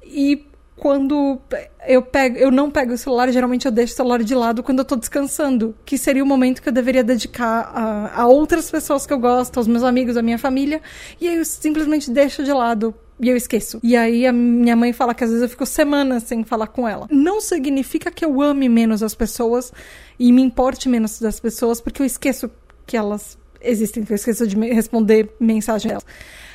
[0.05, 0.45] e
[0.77, 1.41] quando
[1.87, 4.81] eu pego, eu não pego o celular, geralmente eu deixo o celular de lado quando
[4.81, 9.07] eu tô descansando, que seria o momento que eu deveria dedicar a, a outras pessoas
[9.07, 10.83] que eu gosto, aos meus amigos, à minha família,
[11.19, 13.81] e aí eu simplesmente deixo de lado e eu esqueço.
[13.83, 16.87] E aí a minha mãe fala que às vezes eu fico semanas sem falar com
[16.87, 17.07] ela.
[17.11, 19.73] Não significa que eu ame menos as pessoas
[20.19, 22.51] e me importe menos das pessoas, porque eu esqueço
[22.87, 26.07] que elas existem, que eu esqueço de responder mensagem delas.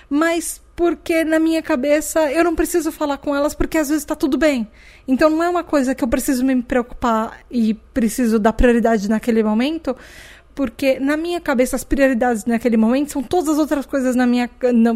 [0.10, 4.15] Mas porque na minha cabeça eu não preciso falar com elas porque às vezes tá
[4.15, 4.67] tudo bem.
[5.08, 9.43] Então não é uma coisa que eu preciso me preocupar e preciso dar prioridade naquele
[9.43, 9.95] momento,
[10.53, 14.49] porque na minha cabeça as prioridades naquele momento são todas as outras coisas na minha,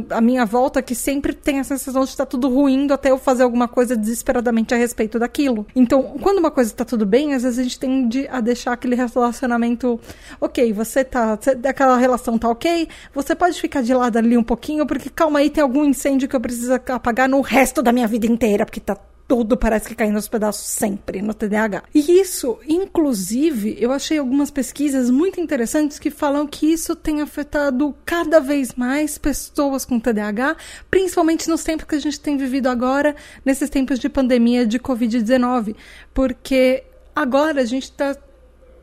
[0.09, 3.43] na minha volta que sempre tem a sensação de estar tudo ruindo até eu fazer
[3.43, 5.65] alguma coisa desesperadamente a respeito daquilo.
[5.75, 8.95] Então, quando uma coisa está tudo bem, às vezes a gente tende a deixar aquele
[8.95, 9.99] relacionamento,
[10.39, 11.37] ok, você tá,
[11.67, 15.49] aquela relação tá ok, você pode ficar de lado ali um pouquinho, porque calma aí,
[15.49, 18.97] tem algum incêndio que eu preciso apagar no resto da minha vida inteira, porque tá
[19.27, 21.83] tudo parece que caindo aos pedaços sempre no TDAH.
[21.93, 27.95] E isso, inclusive, eu achei algumas pesquisas muito interessantes que falam que isso tem afetado
[28.05, 30.57] cada vez mais pessoas com TDAH,
[30.91, 35.75] principalmente nos tempos que a gente tem vivido agora, nesses tempos de pandemia de Covid-19,
[36.13, 36.83] porque
[37.15, 38.15] agora a gente está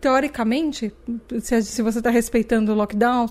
[0.01, 0.93] teoricamente,
[1.41, 3.31] se, se você está respeitando o lockdown,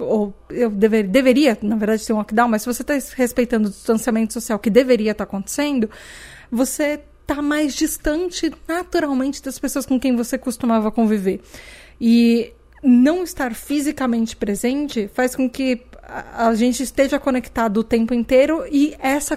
[0.00, 3.70] ou eu dever, deveria, na verdade, ter um lockdown, mas se você está respeitando o
[3.70, 5.88] distanciamento social que deveria estar tá acontecendo,
[6.50, 11.40] você está mais distante naturalmente das pessoas com quem você costumava conviver.
[12.00, 15.82] E não estar fisicamente presente faz com que
[16.34, 19.36] a gente esteja conectado o tempo inteiro e essa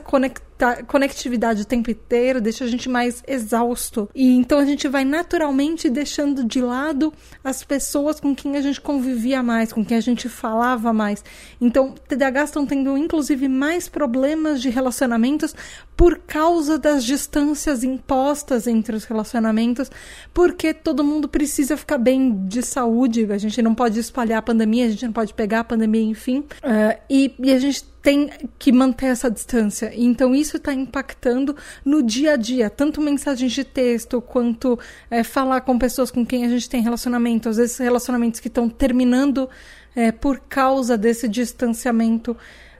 [0.57, 4.09] conecta conectividade o tempo inteiro deixa a gente mais exausto.
[4.15, 7.13] E então a gente vai naturalmente deixando de lado
[7.43, 11.23] as pessoas com quem a gente convivia mais, com quem a gente falava mais.
[11.59, 15.55] Então, TDAH estão tendo inclusive mais problemas de relacionamentos
[15.95, 19.91] por causa das distâncias impostas entre os relacionamentos,
[20.33, 24.85] porque todo mundo precisa ficar bem de saúde, a gente não pode espalhar a pandemia,
[24.85, 26.39] a gente não pode pegar a pandemia, enfim.
[26.39, 29.89] Uh, e, e a gente tem que manter essa distância.
[29.95, 34.77] Então, isso está impactando no dia a dia, tanto mensagens de texto quanto
[35.09, 38.67] é, falar com pessoas com quem a gente tem relacionamento, às vezes relacionamentos que estão
[38.67, 39.49] terminando
[39.95, 42.35] é, por causa desse distanciamento.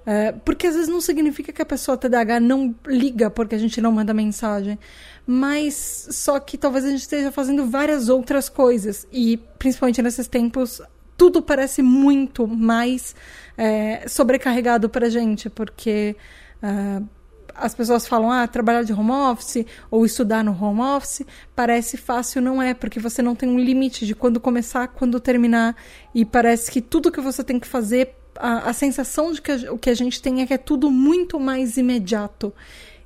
[0.06, 3.80] É, porque às vezes não significa que a pessoa TDAH não liga porque a gente
[3.80, 4.78] não manda mensagem,
[5.26, 10.82] mas só que talvez a gente esteja fazendo várias outras coisas e principalmente nesses tempos
[11.24, 13.16] tudo parece muito mais
[13.58, 16.18] é, sobrecarregado para gente, porque
[16.62, 17.08] uh,
[17.56, 22.42] as pessoas falam, ah, trabalhar de home office ou estudar no home office parece fácil,
[22.42, 25.78] não é, porque você não tem um limite de quando começar, quando terminar,
[26.14, 29.72] e parece que tudo que você tem que fazer, a, a sensação de que a,
[29.72, 32.54] o que a gente tem é que é tudo muito mais imediato.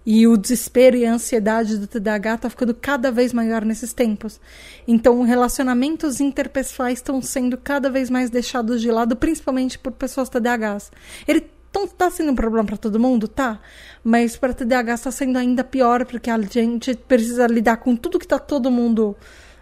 [0.10, 4.40] E o desespero e a ansiedade do TDAH está ficando cada vez maior nesses tempos.
[4.88, 10.94] Então, relacionamentos interpessoais estão sendo cada vez mais deixados de lado, principalmente por pessoas TDAHs.
[11.28, 11.46] Ele
[11.98, 13.60] tá sendo um problema para todo mundo, tá?
[14.02, 18.26] Mas para TDAH está sendo ainda pior porque a gente precisa lidar com tudo que
[18.26, 19.14] tá todo mundo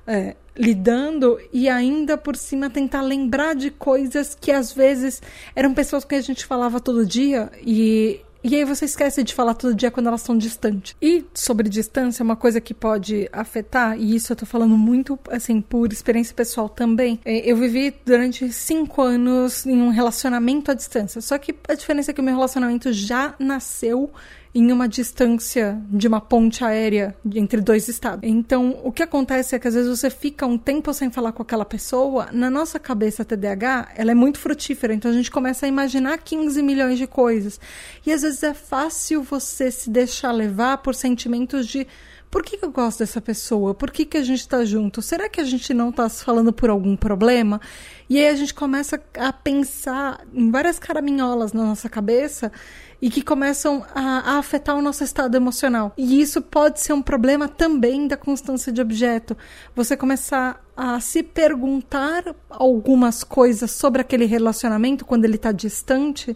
[0.05, 5.23] é, lidando e ainda por cima tentar lembrar de coisas que às vezes
[5.55, 9.55] eram pessoas que a gente falava todo dia e e aí você esquece de falar
[9.55, 10.95] todo dia quando elas estão distantes.
[11.01, 15.59] E sobre distância, uma coisa que pode afetar, e isso eu tô falando muito, assim,
[15.59, 17.19] por experiência pessoal também.
[17.25, 21.21] É, eu vivi durante cinco anos em um relacionamento à distância.
[21.21, 24.11] Só que a diferença é que o meu relacionamento já nasceu
[24.55, 28.21] em uma distância de uma ponte aérea entre dois estados.
[28.23, 31.43] Então, o que acontece é que às vezes você fica um tempo sem falar com
[31.43, 35.69] aquela pessoa, na nossa cabeça TDAH, ela é muito frutífera, então a gente começa a
[35.69, 37.59] imaginar 15 milhões de coisas.
[38.05, 41.85] E às vezes é fácil você se deixar levar por sentimentos de
[42.31, 43.73] por que, eu gosto dessa pessoa?
[43.73, 45.01] Por que, que a gente está junto?
[45.01, 47.61] Será que a gente não está se falando por algum problema?
[48.09, 52.51] E aí a gente começa a pensar em várias caraminholas na nossa cabeça
[53.01, 55.93] e que começam a, a, afetar o nosso estado emocional.
[55.97, 59.37] E isso pode ser um problema também da constância de objeto.
[59.75, 66.35] Você começar a se perguntar algumas coisas sobre aquele relacionamento quando ele está distante,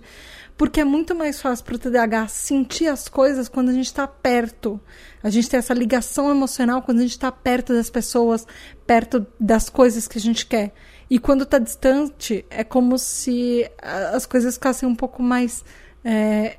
[0.57, 4.05] porque é muito mais fácil para o TDAH sentir as coisas quando a gente está
[4.07, 4.79] perto.
[5.23, 8.45] A gente tem essa ligação emocional quando a gente está perto das pessoas,
[8.85, 10.73] perto das coisas que a gente quer.
[11.09, 15.63] E quando está distante, é como se as coisas ficassem um pouco mais
[16.03, 16.57] é,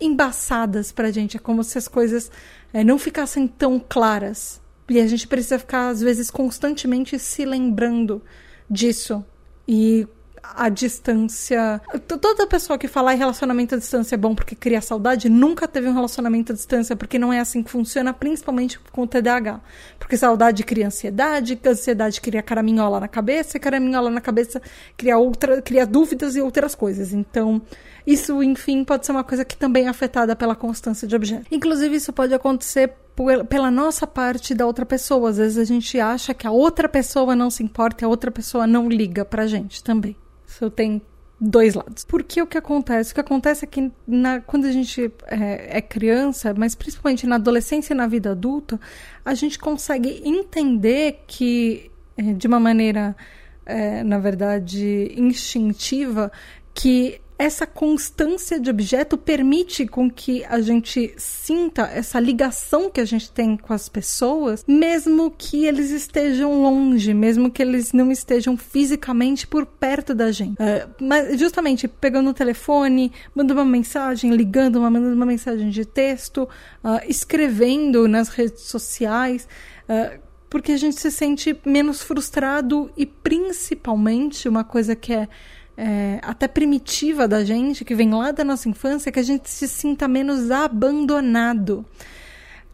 [0.00, 1.36] embaçadas pra gente.
[1.36, 2.30] É como se as coisas
[2.72, 4.60] é, não ficassem tão claras.
[4.88, 8.22] E a gente precisa ficar, às vezes, constantemente se lembrando
[8.68, 9.24] disso.
[9.66, 10.06] E
[10.42, 11.80] a distância.
[12.06, 15.88] Toda pessoa que falar em relacionamento à distância é bom porque cria saudade, nunca teve
[15.88, 19.60] um relacionamento à distância, porque não é assim que funciona, principalmente com o TDAH.
[19.98, 24.60] Porque saudade cria ansiedade, ansiedade cria caraminhola na cabeça, e caraminhola na cabeça
[24.96, 27.12] cria, outra, cria dúvidas e outras coisas.
[27.12, 27.62] Então,
[28.06, 31.46] isso, enfim, pode ser uma coisa que também é afetada pela constância de objeto.
[31.50, 32.92] Inclusive, isso pode acontecer
[33.48, 35.30] pela nossa parte da outra pessoa.
[35.30, 38.30] Às vezes a gente acha que a outra pessoa não se importa e a outra
[38.30, 40.16] pessoa não liga pra gente também.
[40.46, 41.00] Isso tem
[41.42, 42.04] dois lados.
[42.04, 43.12] Porque o que acontece?
[43.12, 47.36] O que acontece é que na, quando a gente é, é, criança, mas principalmente na
[47.36, 48.80] adolescência e na vida adulta,
[49.24, 53.16] a gente consegue entender que, é, de uma maneira,
[53.66, 56.30] é, na verdade, instintiva,
[56.72, 63.04] que essa constância de objeto permite com que a gente sinta essa ligação que a
[63.04, 68.56] gente tem com as pessoas, mesmo que eles estejam longe, mesmo que eles não estejam
[68.56, 70.54] fisicamente por perto da gente.
[70.54, 75.84] Uh, mas justamente pegando o telefone, mandando uma mensagem, ligando, uma, mandando uma mensagem de
[75.84, 76.48] texto,
[76.84, 79.48] uh, escrevendo nas redes sociais.
[79.88, 85.26] Uh, porque a gente se sente menos frustrado e principalmente uma coisa que é
[85.76, 89.66] é, até primitiva da gente, que vem lá da nossa infância, que a gente se
[89.66, 91.84] sinta menos abandonado.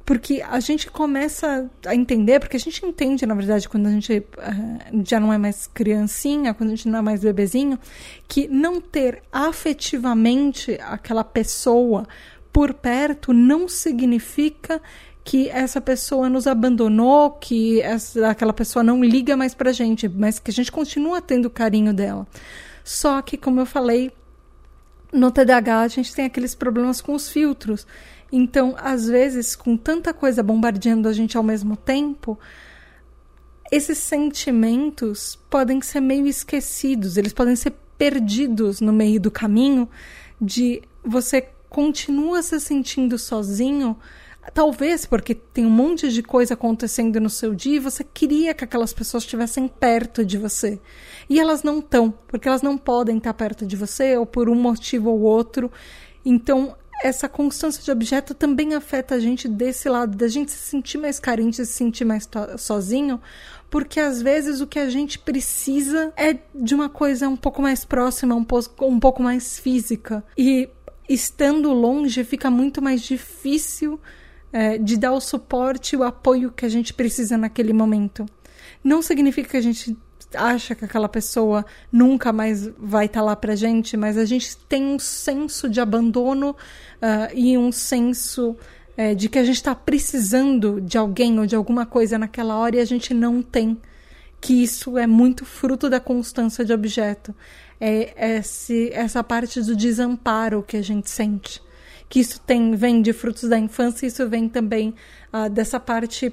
[0.04, 4.18] Porque a gente começa a entender, porque a gente entende, na verdade, quando a gente
[4.18, 7.78] uh, já não é mais criancinha, quando a gente não é mais bebezinho,
[8.26, 12.06] que não ter afetivamente aquela pessoa
[12.50, 14.80] por perto não significa
[15.22, 20.38] que essa pessoa nos abandonou, que essa, aquela pessoa não liga mais pra gente, mas
[20.38, 22.26] que a gente continua tendo carinho dela.
[22.88, 24.10] Só que, como eu falei,
[25.12, 27.86] no TDAH a gente tem aqueles problemas com os filtros.
[28.32, 32.38] Então, às vezes, com tanta coisa bombardeando a gente ao mesmo tempo,
[33.70, 39.86] esses sentimentos podem ser meio esquecidos, eles podem ser perdidos no meio do caminho
[40.40, 43.98] de você continua se sentindo sozinho,
[44.54, 48.64] Talvez porque tem um monte de coisa acontecendo no seu dia e você queria que
[48.64, 50.80] aquelas pessoas estivessem perto de você.
[51.28, 54.54] E elas não estão, porque elas não podem estar perto de você, ou por um
[54.54, 55.70] motivo ou outro.
[56.24, 60.98] Então, essa constância de objeto também afeta a gente desse lado, da gente se sentir
[60.98, 63.20] mais carente, se sentir mais sozinho,
[63.70, 67.84] porque às vezes o que a gente precisa é de uma coisa um pouco mais
[67.84, 70.24] próxima, um pouco, um pouco mais física.
[70.36, 70.68] E
[71.08, 74.00] estando longe fica muito mais difícil
[74.52, 78.26] é, de dar o suporte o apoio que a gente precisa naquele momento.
[78.82, 79.96] Não significa que a gente
[80.34, 84.56] acha que aquela pessoa nunca mais vai estar tá lá pra gente, mas a gente
[84.68, 89.74] tem um senso de abandono uh, e um senso uh, de que a gente está
[89.74, 93.78] precisando de alguém ou de alguma coisa naquela hora e a gente não tem.
[94.40, 97.34] Que isso é muito fruto da constância de objeto.
[97.80, 101.60] É esse, essa parte do desamparo que a gente sente
[102.08, 104.94] que isso tem vem de frutos da infância, isso vem também
[105.32, 106.32] uh, dessa parte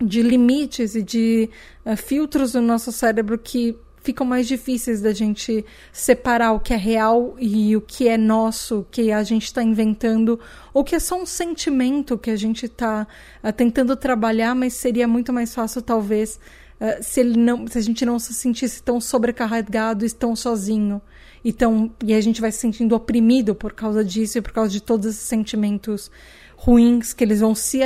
[0.00, 1.50] de limites e de
[1.84, 6.76] uh, filtros do nosso cérebro que ficam mais difíceis da gente separar o que é
[6.76, 10.38] real e o que é nosso, que a gente está inventando,
[10.72, 13.04] ou que é só um sentimento que a gente está
[13.42, 16.38] uh, tentando trabalhar, mas seria muito mais fácil, talvez,
[16.80, 21.02] uh, se, ele não, se a gente não se sentisse tão sobrecarregado e tão sozinho.
[21.48, 24.82] Então, e a gente vai se sentindo oprimido por causa disso e por causa de
[24.82, 26.10] todos esses sentimentos
[26.56, 27.78] ruins que eles vão se,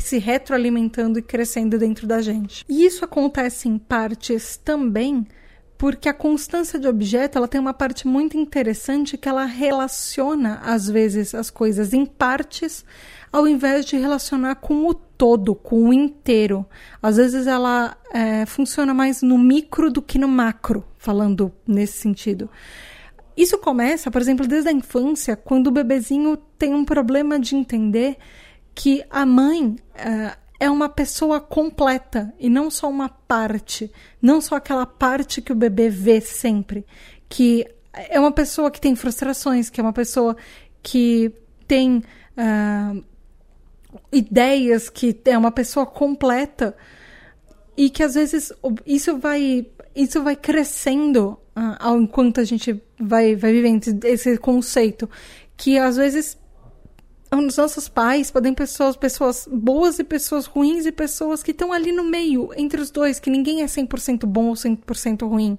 [0.00, 2.64] se retroalimentando e crescendo dentro da gente.
[2.68, 5.26] E isso acontece em partes também
[5.76, 10.88] porque a constância de objeto ela tem uma parte muito interessante que ela relaciona às
[10.88, 12.84] vezes as coisas em partes
[13.32, 16.64] ao invés de relacionar com o todo, com o inteiro.
[17.02, 22.48] Às vezes ela é, funciona mais no micro do que no macro, falando nesse sentido.
[23.38, 28.16] Isso começa, por exemplo, desde a infância, quando o bebezinho tem um problema de entender
[28.74, 34.56] que a mãe uh, é uma pessoa completa e não só uma parte, não só
[34.56, 36.84] aquela parte que o bebê vê sempre,
[37.28, 40.36] que é uma pessoa que tem frustrações, que é uma pessoa
[40.82, 41.32] que
[41.68, 42.02] tem
[42.36, 43.04] uh,
[44.10, 46.76] ideias, que é uma pessoa completa
[47.76, 48.52] e que às vezes
[48.84, 49.64] isso vai
[49.98, 55.10] isso vai crescendo uh, ao enquanto a gente vai, vai vivendo esse conceito.
[55.56, 56.38] Que às vezes
[57.32, 61.92] os nossos pais podem pessoas, pessoas boas e pessoas ruins e pessoas que estão ali
[61.92, 65.58] no meio, entre os dois, que ninguém é 100% bom ou 100% ruim,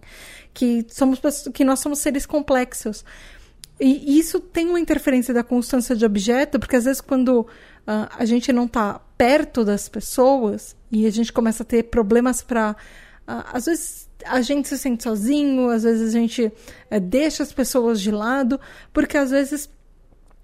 [0.53, 1.19] que somos
[1.53, 3.03] que nós somos seres complexos.
[3.79, 7.47] E isso tem uma interferência da constância de objeto, porque às vezes quando uh,
[8.17, 12.71] a gente não está perto das pessoas e a gente começa a ter problemas para
[12.71, 16.51] uh, às vezes a gente se sente sozinho, às vezes a gente
[16.89, 18.59] é, deixa as pessoas de lado,
[18.91, 19.69] porque às vezes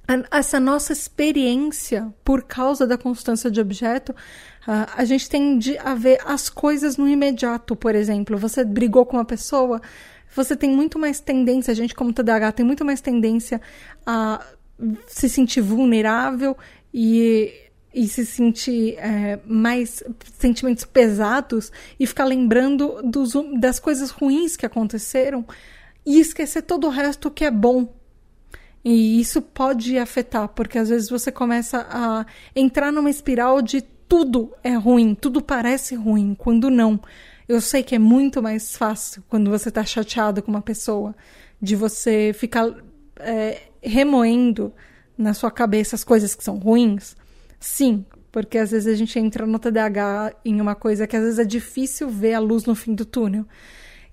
[0.08, 5.96] a, essa nossa experiência, por causa da constância de objeto, uh, a gente tende a
[5.96, 8.38] ver as coisas no imediato, por exemplo.
[8.38, 9.82] Você brigou com uma pessoa,
[10.36, 13.62] você tem muito mais tendência, a gente como TDAH tem muito mais tendência
[14.06, 14.44] a
[15.08, 16.58] se sentir vulnerável
[16.94, 17.65] e
[17.96, 20.04] e se sentir é, mais
[20.38, 25.46] sentimentos pesados e ficar lembrando dos, das coisas ruins que aconteceram
[26.06, 27.88] e esquecer todo o resto que é bom.
[28.84, 34.52] E isso pode afetar, porque às vezes você começa a entrar numa espiral de tudo
[34.62, 37.00] é ruim, tudo parece ruim, quando não.
[37.48, 41.16] Eu sei que é muito mais fácil quando você está chateado com uma pessoa,
[41.62, 42.70] de você ficar
[43.18, 44.74] é, remoendo
[45.18, 47.16] na sua cabeça as coisas que são ruins
[47.68, 51.40] Sim, porque às vezes a gente entra no TDAH em uma coisa que às vezes
[51.40, 53.44] é difícil ver a luz no fim do túnel.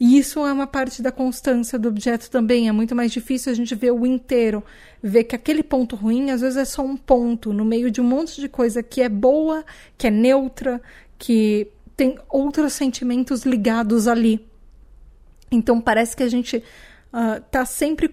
[0.01, 2.67] E isso é uma parte da constância do objeto também.
[2.67, 4.65] É muito mais difícil a gente ver o inteiro,
[5.03, 8.05] ver que aquele ponto ruim às vezes é só um ponto no meio de um
[8.05, 9.63] monte de coisa que é boa,
[9.99, 10.81] que é neutra,
[11.19, 14.49] que tem outros sentimentos ligados ali.
[15.51, 16.65] Então parece que a gente
[17.13, 18.09] está uh, sempre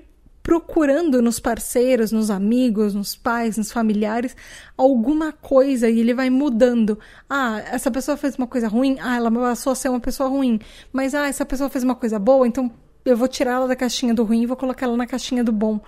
[0.50, 4.36] procurando nos parceiros, nos amigos, nos pais, nos familiares,
[4.76, 6.98] alguma coisa e ele vai mudando.
[7.30, 10.60] Ah, essa pessoa fez uma coisa ruim, ah, ela passou a ser uma pessoa ruim.
[10.92, 12.72] Mas, ah, essa pessoa fez uma coisa boa, então
[13.06, 15.52] eu vou tirar ela da caixinha do ruim e vou colocar ela na caixinha do
[15.52, 15.80] bom.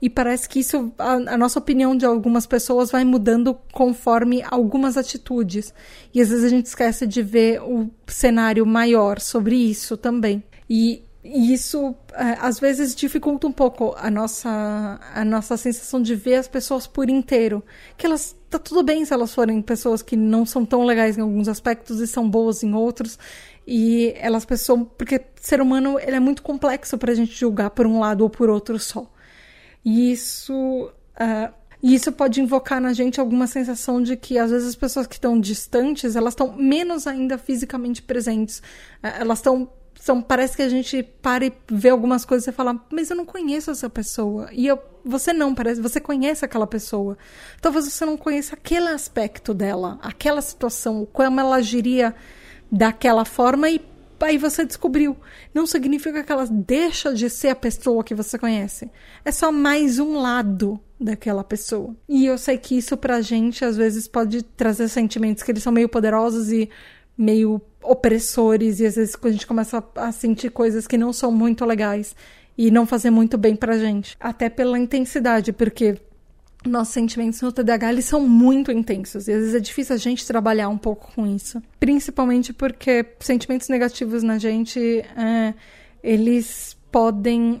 [0.00, 4.96] E parece que isso, a, a, nossa opinião de algumas pessoas vai mudando conforme algumas
[4.96, 5.74] atitudes.
[6.14, 10.42] E às vezes a gente esquece de ver o cenário maior sobre isso também.
[10.70, 11.02] E
[11.32, 16.36] e isso é, às vezes dificulta um pouco a nossa, a nossa sensação de ver
[16.36, 17.62] as pessoas por inteiro.
[17.96, 18.36] Que elas.
[18.48, 22.00] Tá tudo bem se elas forem pessoas que não são tão legais em alguns aspectos
[22.00, 23.18] e são boas em outros.
[23.66, 24.86] E elas pessoas.
[24.96, 28.30] Porque ser humano ele é muito complexo para a gente julgar por um lado ou
[28.30, 29.10] por outro só.
[29.84, 30.90] E isso.
[31.20, 31.52] Uh,
[31.82, 35.14] e isso pode invocar na gente alguma sensação de que às vezes as pessoas que
[35.14, 38.58] estão distantes, elas estão menos ainda fisicamente presentes.
[39.02, 39.68] Uh, elas estão
[40.06, 43.26] são, parece que a gente para e vê algumas coisas e fala, mas eu não
[43.26, 44.48] conheço essa pessoa.
[44.52, 47.18] E eu, você não, parece, você conhece aquela pessoa.
[47.60, 52.14] Talvez você não conheça aquele aspecto dela, aquela situação, como ela agiria
[52.70, 53.80] daquela forma e
[54.20, 55.16] aí você descobriu.
[55.52, 58.88] Não significa que ela deixa de ser a pessoa que você conhece.
[59.24, 61.96] É só mais um lado daquela pessoa.
[62.08, 65.72] E eu sei que isso pra gente às vezes pode trazer sentimentos que eles são
[65.72, 66.70] meio poderosos e
[67.18, 71.64] meio opressores e às vezes a gente começa a sentir coisas que não são muito
[71.64, 72.14] legais
[72.56, 74.16] e não fazer muito bem pra gente.
[74.18, 75.96] Até pela intensidade, porque
[76.64, 80.26] nossos sentimentos no TDAH eles são muito intensos e às vezes é difícil a gente
[80.26, 81.62] trabalhar um pouco com isso.
[81.78, 85.54] Principalmente porque sentimentos negativos na gente, é,
[86.02, 87.60] eles podem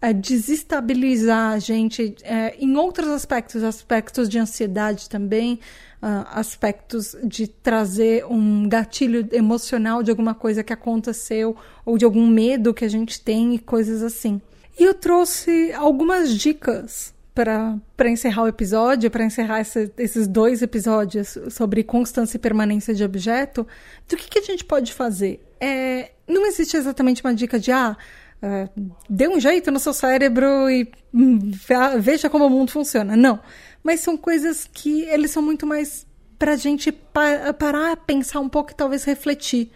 [0.00, 5.60] é, desestabilizar a gente é, em outros aspectos, aspectos de ansiedade também,
[6.02, 12.26] uh, aspectos de trazer um gatilho emocional de alguma coisa que aconteceu ou de algum
[12.26, 14.40] medo que a gente tem e coisas assim.
[14.78, 21.38] E eu trouxe algumas dicas para encerrar o episódio, para encerrar esse, esses dois episódios
[21.50, 23.66] sobre constância e permanência de objeto,
[24.08, 25.40] do que, que a gente pode fazer?
[25.58, 27.96] É, não existe exatamente uma dica de, ah,
[28.42, 31.50] uh, dê um jeito no seu cérebro e hum,
[31.98, 33.16] veja como o mundo funciona.
[33.16, 33.40] Não.
[33.82, 36.06] Mas são coisas que eles são muito mais
[36.38, 39.70] para a gente pa parar, pensar um pouco e talvez refletir.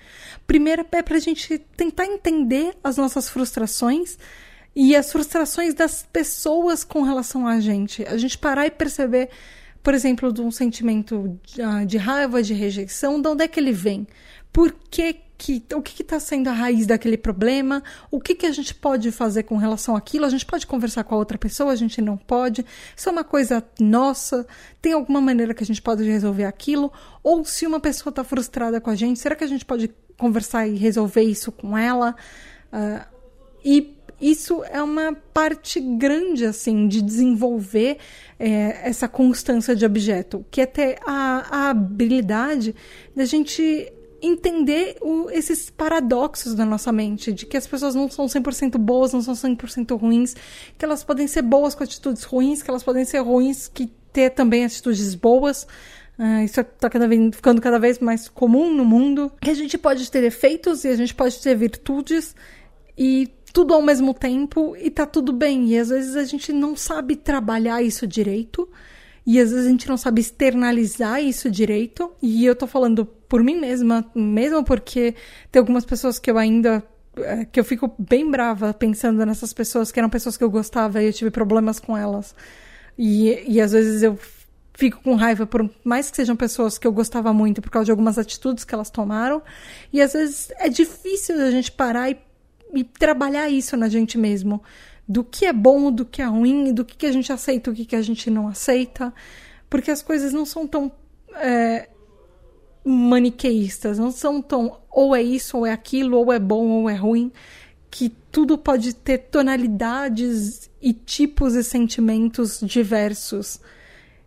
[0.46, 4.18] Primeiro é para a gente tentar entender as nossas frustrações
[4.74, 8.04] e as frustrações das pessoas com relação a gente.
[8.06, 9.30] A gente parar e perceber,
[9.82, 13.60] por exemplo, de um sentimento de, ah, de raiva, de rejeição, de onde é que
[13.60, 14.06] ele vem?
[14.52, 18.52] Por que que, o que está sendo a raiz daquele problema, o que, que a
[18.52, 21.76] gente pode fazer com relação àquilo, a gente pode conversar com a outra pessoa, a
[21.76, 22.64] gente não pode,
[22.96, 24.46] isso é uma coisa nossa,
[24.80, 28.80] tem alguma maneira que a gente pode resolver aquilo, ou se uma pessoa está frustrada
[28.80, 32.14] com a gente, será que a gente pode conversar e resolver isso com ela?
[32.72, 33.04] Uh,
[33.64, 37.98] e isso é uma parte grande, assim, de desenvolver
[38.38, 42.74] é, essa constância de objeto, que é ter a, a habilidade
[43.14, 43.92] da gente
[44.26, 49.12] entender o, esses paradoxos da nossa mente, de que as pessoas não são 100% boas,
[49.12, 50.34] não são 100% ruins,
[50.78, 54.30] que elas podem ser boas com atitudes ruins, que elas podem ser ruins, que ter
[54.30, 55.66] também atitudes boas.
[56.18, 59.32] Uh, isso está vez, ficando cada vez mais comum no mundo.
[59.40, 62.34] Que a gente pode ter defeitos e a gente pode ter virtudes
[62.96, 65.66] e tudo ao mesmo tempo e tá tudo bem.
[65.68, 68.68] E às vezes a gente não sabe trabalhar isso direito.
[69.26, 72.12] E às vezes a gente não sabe externalizar isso direito.
[72.22, 73.04] E eu tô falando
[73.34, 75.12] por mim mesma, mesmo porque
[75.50, 76.84] tem algumas pessoas que eu ainda.
[77.16, 81.02] Eh, que eu fico bem brava pensando nessas pessoas que eram pessoas que eu gostava
[81.02, 82.32] e eu tive problemas com elas.
[82.96, 84.16] E, e às vezes eu
[84.72, 87.90] fico com raiva, por mais que sejam pessoas que eu gostava muito por causa de
[87.90, 89.42] algumas atitudes que elas tomaram.
[89.92, 92.16] E às vezes é difícil a gente parar e
[92.72, 94.62] e trabalhar isso na gente mesmo.
[95.08, 97.74] Do que é bom, do que é ruim, do que, que a gente aceita, o
[97.74, 99.12] que, que a gente não aceita.
[99.68, 100.92] Porque as coisas não são tão
[101.34, 101.88] é,
[102.84, 106.94] maniqueístas, não são tão ou é isso, ou é aquilo, ou é bom, ou é
[106.94, 107.32] ruim.
[107.90, 113.60] Que tudo pode ter tonalidades e tipos e sentimentos diversos.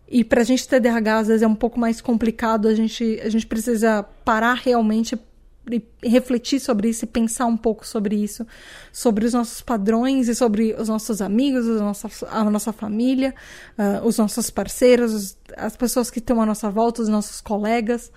[0.08, 3.20] E para a gente ter DH, às vezes é um pouco mais complicado, a gente,
[3.22, 5.18] a gente precisa parar realmente
[6.02, 8.46] refletir sobre isso e pensar um pouco sobre isso,
[8.90, 11.66] sobre os nossos padrões e sobre os nossos amigos,
[12.30, 13.34] a nossa família,
[13.78, 18.10] uh, os nossos parceiros, as pessoas que estão à nossa volta, os nossos colegas,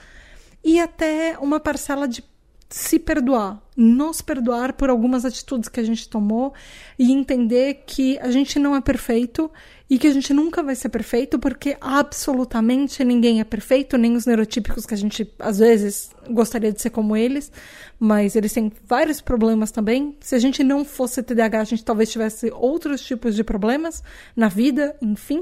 [0.64, 2.24] e até uma parcela de
[2.72, 6.53] se perdoar, nos perdoar por algumas atitudes que a gente tomou
[6.97, 9.51] e entender que a gente não é perfeito
[9.89, 14.26] e que a gente nunca vai ser perfeito porque absolutamente ninguém é perfeito, nem os
[14.26, 17.51] neurotípicos que a gente às vezes gostaria de ser como eles,
[17.99, 20.16] mas eles têm vários problemas também.
[20.22, 24.01] Se a gente não fosse TDAH, a gente talvez tivesse outros tipos de problemas
[24.34, 25.39] na vida, enfim.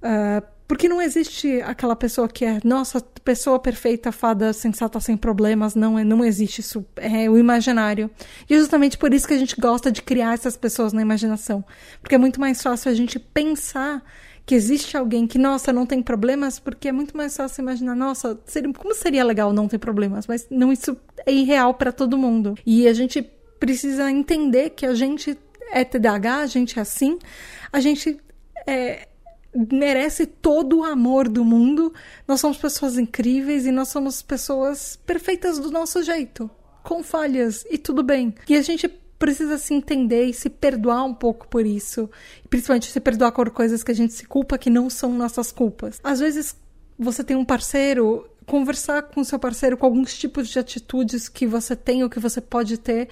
[0.00, 0.42] Uh,
[0.72, 5.74] porque não existe aquela pessoa que é, nossa, pessoa perfeita, fada, sensata, sem problemas.
[5.74, 6.82] Não, é, não existe isso.
[6.96, 8.10] É o imaginário.
[8.48, 11.62] E é justamente por isso que a gente gosta de criar essas pessoas na imaginação.
[12.00, 14.02] Porque é muito mais fácil a gente pensar
[14.46, 18.40] que existe alguém que, nossa, não tem problemas, porque é muito mais fácil imaginar, nossa,
[18.46, 20.26] seria, como seria legal não ter problemas?
[20.26, 20.96] Mas não, isso
[21.26, 22.54] é irreal para todo mundo.
[22.64, 23.20] E a gente
[23.60, 25.38] precisa entender que a gente
[25.70, 27.18] é TDAH, a gente é assim,
[27.70, 28.18] a gente
[28.66, 29.08] é,
[29.54, 31.92] merece todo o amor do mundo.
[32.26, 36.50] Nós somos pessoas incríveis e nós somos pessoas perfeitas do nosso jeito,
[36.82, 38.34] com falhas e tudo bem.
[38.48, 38.88] E a gente
[39.18, 42.10] precisa se entender e se perdoar um pouco por isso,
[42.50, 46.00] principalmente se perdoar por coisas que a gente se culpa que não são nossas culpas.
[46.02, 46.56] Às vezes
[46.98, 51.76] você tem um parceiro conversar com seu parceiro com alguns tipos de atitudes que você
[51.76, 53.08] tem ou que você pode ter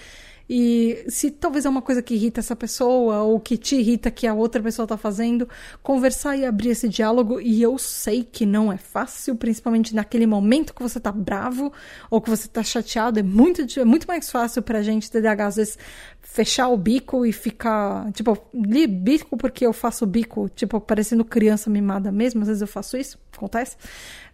[0.52, 4.26] e se talvez é uma coisa que irrita essa pessoa ou que te irrita que
[4.26, 5.48] a outra pessoa está fazendo,
[5.80, 7.40] conversar e abrir esse diálogo.
[7.40, 11.72] E eu sei que não é fácil, principalmente naquele momento que você está bravo
[12.10, 13.20] ou que você está chateado.
[13.20, 15.78] É muito, é muito mais fácil pra gente, TDAH, às vezes,
[16.20, 18.10] fechar o bico e ficar.
[18.10, 22.42] Tipo, li bico porque eu faço bico, tipo, parecendo criança mimada mesmo.
[22.42, 23.76] Às vezes eu faço isso, acontece.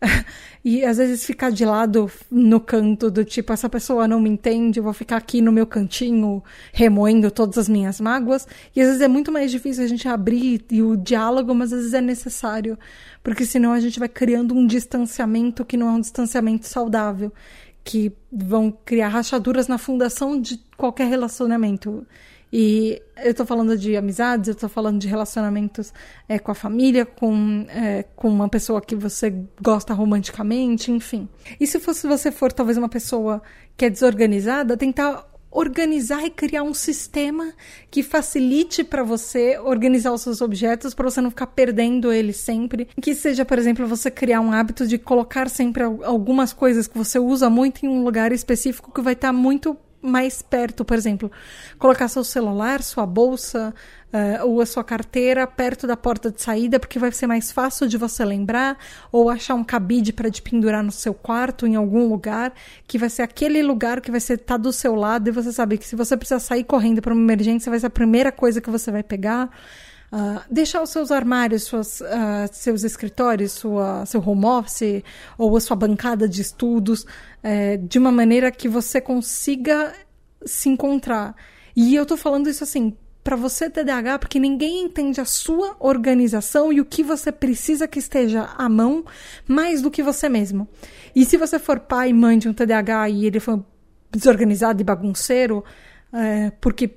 [0.65, 4.79] e às vezes ficar de lado no canto do tipo, essa pessoa não me entende,
[4.79, 6.43] eu vou ficar aqui no meu cantinho
[6.73, 8.47] remoendo todas as minhas mágoas.
[8.75, 11.81] E às vezes é muito mais difícil a gente abrir e o diálogo, mas às
[11.81, 12.79] vezes é necessário,
[13.23, 17.33] porque senão a gente vai criando um distanciamento que não é um distanciamento saudável,
[17.83, 22.05] que vão criar rachaduras na fundação de qualquer relacionamento.
[22.53, 25.93] E eu tô falando de amizades, eu tô falando de relacionamentos
[26.29, 31.29] é, com a família, com, é, com uma pessoa que você gosta romanticamente, enfim.
[31.59, 33.43] E se fosse você for talvez uma pessoa
[33.77, 35.27] que é desorganizada, tentar
[35.57, 37.53] organizar e criar um sistema
[37.91, 42.87] que facilite para você organizar os seus objetos, para você não ficar perdendo eles sempre.
[43.01, 47.19] Que seja, por exemplo, você criar um hábito de colocar sempre algumas coisas que você
[47.19, 49.77] usa muito em um lugar específico que vai estar tá muito
[50.07, 51.31] mais perto, por exemplo,
[51.79, 53.75] colocar seu celular, sua bolsa
[54.13, 57.87] uh, ou a sua carteira perto da porta de saída, porque vai ser mais fácil
[57.89, 58.79] de você lembrar,
[59.11, 62.53] ou achar um cabide para de pendurar no seu quarto, em algum lugar,
[62.87, 65.79] que vai ser aquele lugar que vai estar tá do seu lado, e você sabe
[65.79, 68.71] que se você precisar sair correndo para uma emergência, vai ser a primeira coisa que
[68.71, 69.51] você vai pegar.
[70.17, 75.03] Uh, deixar os seus armários, suas, uh, seus escritórios, sua, seu home office
[75.37, 79.93] ou a sua bancada de estudos uh, de uma maneira que você consiga
[80.43, 81.37] se encontrar.
[81.77, 86.73] E eu tô falando isso assim para você TDAH, porque ninguém entende a sua organização
[86.73, 89.05] e o que você precisa que esteja à mão
[89.47, 90.67] mais do que você mesmo.
[91.15, 93.63] E se você for pai e mãe de um TDAH e ele for
[94.11, 95.63] desorganizado e bagunceiro,
[96.11, 96.89] é, porque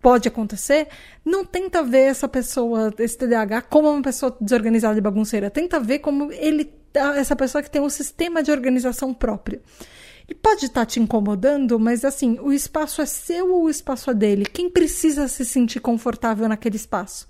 [0.00, 0.88] pode acontecer,
[1.24, 5.50] não tenta ver essa pessoa, esse TDAH, como uma pessoa desorganizada e bagunceira.
[5.50, 6.72] Tenta ver como ele,
[7.16, 9.60] essa pessoa que tem um sistema de organização próprio.
[10.28, 14.10] E pode estar tá te incomodando, mas assim, o espaço é seu ou o espaço
[14.10, 14.44] é dele?
[14.44, 17.26] Quem precisa se sentir confortável naquele espaço?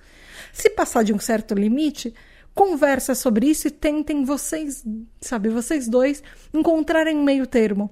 [0.52, 2.14] Se passar de um certo limite,
[2.54, 4.84] conversa sobre isso e tentem vocês,
[5.20, 7.90] sabe, vocês dois encontrarem um meio termo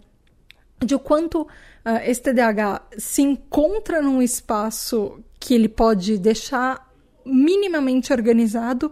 [0.85, 1.47] de o quanto
[1.85, 6.89] uh, esse TDAH se encontra num espaço que ele pode deixar
[7.25, 8.91] minimamente organizado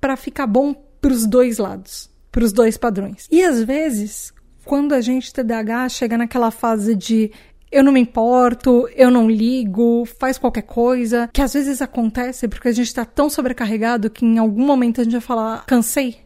[0.00, 3.26] para ficar bom para os dois lados, para os dois padrões.
[3.30, 4.32] E às vezes,
[4.64, 7.30] quando a gente TDAH chega naquela fase de
[7.70, 12.68] eu não me importo, eu não ligo, faz qualquer coisa, que às vezes acontece porque
[12.68, 16.18] a gente está tão sobrecarregado que em algum momento a gente vai falar, cansei,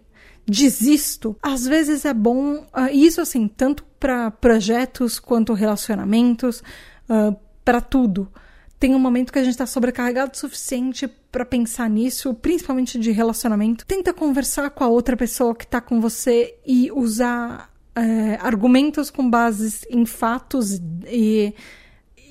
[0.47, 1.37] desisto.
[1.43, 6.63] Às vezes é bom, uh, isso assim, tanto para projetos quanto relacionamentos,
[7.09, 8.31] uh, para tudo.
[8.79, 13.11] Tem um momento que a gente está sobrecarregado o suficiente para pensar nisso, principalmente de
[13.11, 13.85] relacionamento.
[13.85, 19.29] Tenta conversar com a outra pessoa que está com você e usar uh, argumentos com
[19.29, 21.53] bases em fatos e,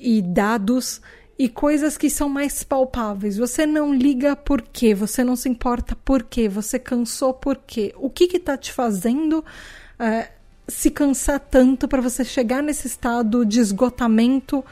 [0.00, 1.02] e dados
[1.38, 3.36] e coisas que são mais palpáveis.
[3.36, 7.94] Você não liga por quê, você não se importa por quê, você cansou por quê.
[7.96, 10.37] O que está te fazendo uh,
[10.68, 14.64] se cansar tanto para você chegar nesse estado de esgotamento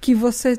[0.00, 0.58] que você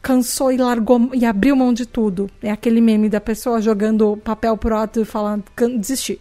[0.00, 2.30] cansou e largou e abriu mão de tudo.
[2.40, 5.44] É aquele meme da pessoa jogando papel pro alto e falando
[5.80, 6.20] desistir.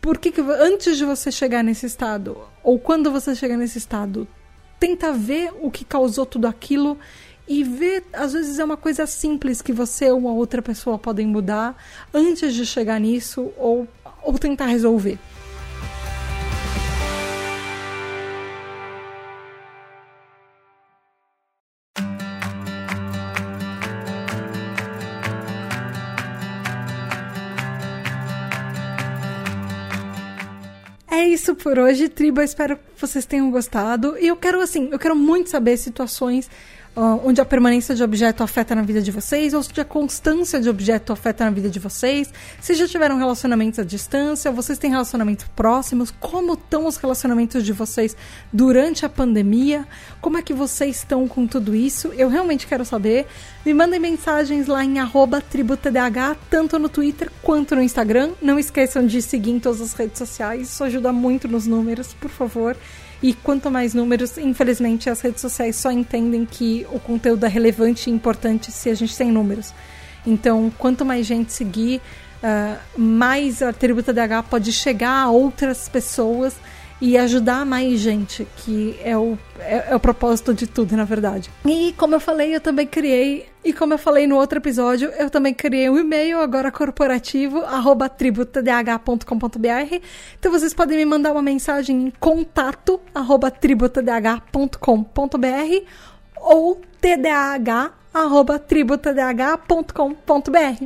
[0.00, 4.28] Por que, que antes de você chegar nesse estado ou quando você chegar nesse estado,
[4.78, 6.98] tenta ver o que causou tudo aquilo
[7.48, 11.26] e ver, às vezes é uma coisa simples que você ou uma outra pessoa podem
[11.26, 11.76] mudar
[12.12, 13.88] antes de chegar nisso ou,
[14.22, 15.18] ou tentar resolver.
[31.42, 32.40] Isso por hoje, tribo.
[32.40, 34.16] Eu espero que vocês tenham gostado.
[34.18, 36.48] E eu quero, assim, eu quero muito saber situações
[36.94, 40.68] onde a permanência de objeto afeta na vida de vocês, ou onde a constância de
[40.68, 45.46] objeto afeta na vida de vocês, se já tiveram relacionamentos à distância, vocês têm relacionamentos
[45.56, 48.16] próximos, como estão os relacionamentos de vocês
[48.52, 49.86] durante a pandemia,
[50.20, 53.26] como é que vocês estão com tudo isso, eu realmente quero saber.
[53.64, 54.96] Me mandem mensagens lá em
[55.50, 58.32] tributadh, tanto no Twitter quanto no Instagram.
[58.42, 62.30] Não esqueçam de seguir em todas as redes sociais, isso ajuda muito nos números, por
[62.30, 62.76] favor.
[63.22, 68.10] E quanto mais números, infelizmente, as redes sociais só entendem que o conteúdo é relevante
[68.10, 69.72] e importante se a gente tem números.
[70.26, 72.00] Então, quanto mais gente seguir,
[72.42, 76.56] uh, mais a Tributa DH pode chegar a outras pessoas
[77.00, 81.50] e ajudar mais gente, que é o, é, é, o propósito de tudo, na verdade.
[81.64, 85.30] E como eu falei, eu também criei, e como eu falei no outro episódio, eu
[85.30, 90.00] também criei um e-mail agora corporativo, arroba tributadh.com.br.
[90.38, 95.86] Então vocês podem me mandar uma mensagem em contato, arroba tributadh.com.br
[96.36, 98.02] ou tdh
[98.68, 100.84] tributadh.com.br.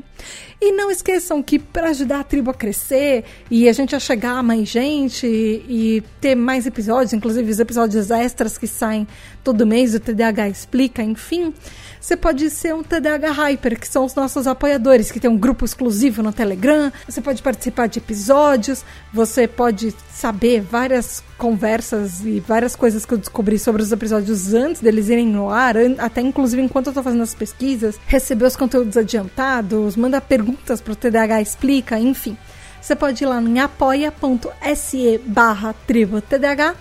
[0.61, 4.39] E não esqueçam que para ajudar a tribo a crescer e a gente a chegar
[4.39, 9.07] a mais gente e, e ter mais episódios, inclusive os episódios extras que saem
[9.45, 11.53] todo mês, o TDAH explica, enfim,
[12.01, 15.65] você pode ser um TDAH Hyper, que são os nossos apoiadores, que tem um grupo
[15.65, 16.93] exclusivo no Telegram.
[17.09, 23.19] Você pode participar de episódios, você pode saber várias conversas e várias coisas que eu
[23.19, 27.23] descobri sobre os episódios antes deles irem no ar, até inclusive enquanto eu tô fazendo
[27.23, 30.46] as pesquisas, receber os conteúdos adiantados, mandar perguntas
[30.83, 32.37] pro TDAH Explica, enfim.
[32.81, 36.77] Você pode ir lá em apoia.se barra tributdh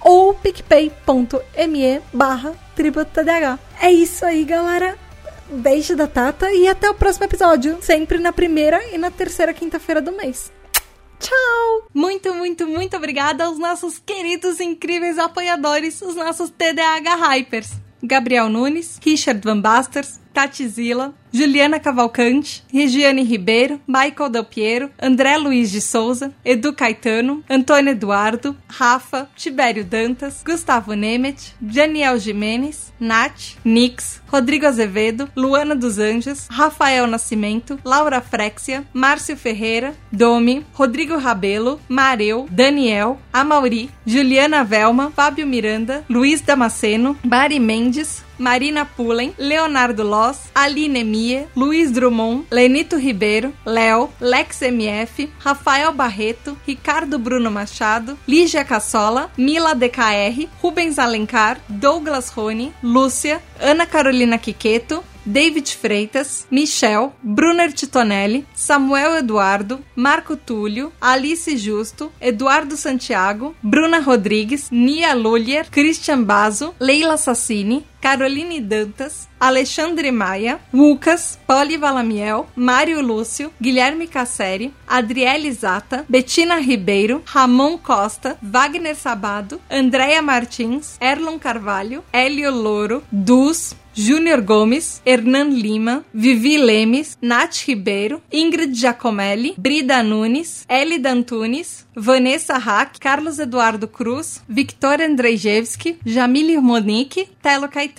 [0.00, 3.58] ou picpay.me barra tributdh.
[3.80, 4.96] É isso aí, galera.
[5.52, 10.00] Beijo da Tata e até o próximo episódio, sempre na primeira e na terceira quinta-feira
[10.00, 10.52] do mês.
[11.18, 11.88] Tchau!
[11.92, 17.70] Muito, muito, muito obrigada aos nossos queridos, incríveis apoiadores, os nossos TDAH Hypers.
[18.02, 25.36] Gabriel Nunes, Richard Van Basters, Tati Zila, Juliana Cavalcante, Regiane Ribeiro, Michael Del Piero, André
[25.36, 33.56] Luiz de Souza, Edu Caetano, Antônio Eduardo, Rafa, Tibério Dantas, Gustavo Nemet, Daniel Jimenez, Nath,
[33.64, 41.80] Nix, Rodrigo Azevedo, Luana dos Anjos, Rafael Nascimento, Laura Frexia, Márcio Ferreira, Domi, Rodrigo Rabelo,
[41.88, 50.48] Mareu, Daniel, Amauri, Juliana Velma, Fábio Miranda, Luiz Damasceno, Mari Mendes, Marina Pullen, Leonardo Loss,
[50.54, 58.64] Aline Mie, Luiz Drummond, Lenito Ribeiro, Léo, Lex MF, Rafael Barreto, Ricardo Bruno Machado, Lígia
[58.64, 67.72] Cassola, Mila DKR, Rubens Alencar, Douglas Rony, Lúcia, Ana Carolina Quiqueto, David Freitas, Michel, Brunner
[67.72, 76.74] Titonelli, Samuel Eduardo, Marco Túlio, Alice Justo, Eduardo Santiago, Bruna Rodrigues, Nia Lulier, Christian Bazo,
[76.80, 86.04] Leila Sassini, Caroline Dantas, Alexandre Maia, Lucas, Poli Valamiel, Mário Lúcio, Guilherme Casseri, Adriele Zata,
[86.08, 95.02] Betina Ribeiro, Ramon Costa, Wagner Sabado, Andréia Martins, Erlon Carvalho, Hélio Louro, Dus, Júnior Gomes,
[95.04, 103.38] Hernan Lima, Vivi Lemes, Nath Ribeiro, Ingrid Giacomelli, Brida Nunes, Elida Antunes, Vanessa Hack, Carlos
[103.38, 107.89] Eduardo Cruz, Victoria Andrzejewski, Jamile Monique, Telo Caetano,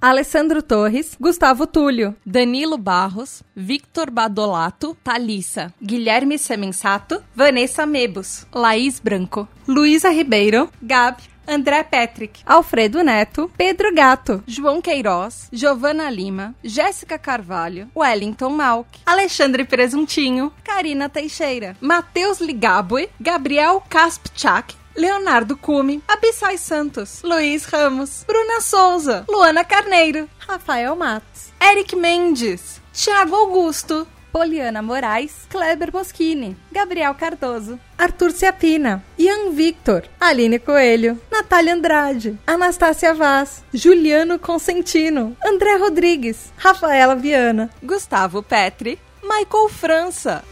[0.00, 9.48] Alessandro Torres, Gustavo Túlio, Danilo Barros, Victor Badolato, Thalissa, Guilherme Semensato, Vanessa Mebus, Laís Branco,
[9.66, 17.90] Luísa Ribeiro, Gabi, André Patrick, Alfredo Neto, Pedro Gato, João Queiroz, Giovana Lima, Jéssica Carvalho,
[17.96, 27.64] Wellington Malk, Alexandre Presuntinho, Karina Teixeira, Matheus Ligabue, Gabriel Kaspchak, Leonardo Cume, Abissai Santos, Luiz
[27.64, 36.54] Ramos, Bruna Souza, Luana Carneiro, Rafael Matos, Eric Mendes, Thiago Augusto, Poliana Moraes, Kleber Moschini,
[36.70, 45.78] Gabriel Cardoso, Arthur Ciapina, Ian Victor, Aline Coelho, Natália Andrade, Anastácia Vaz, Juliano Consentino, André
[45.78, 50.44] Rodrigues, Rafaela Viana, Gustavo Petri, Michael França,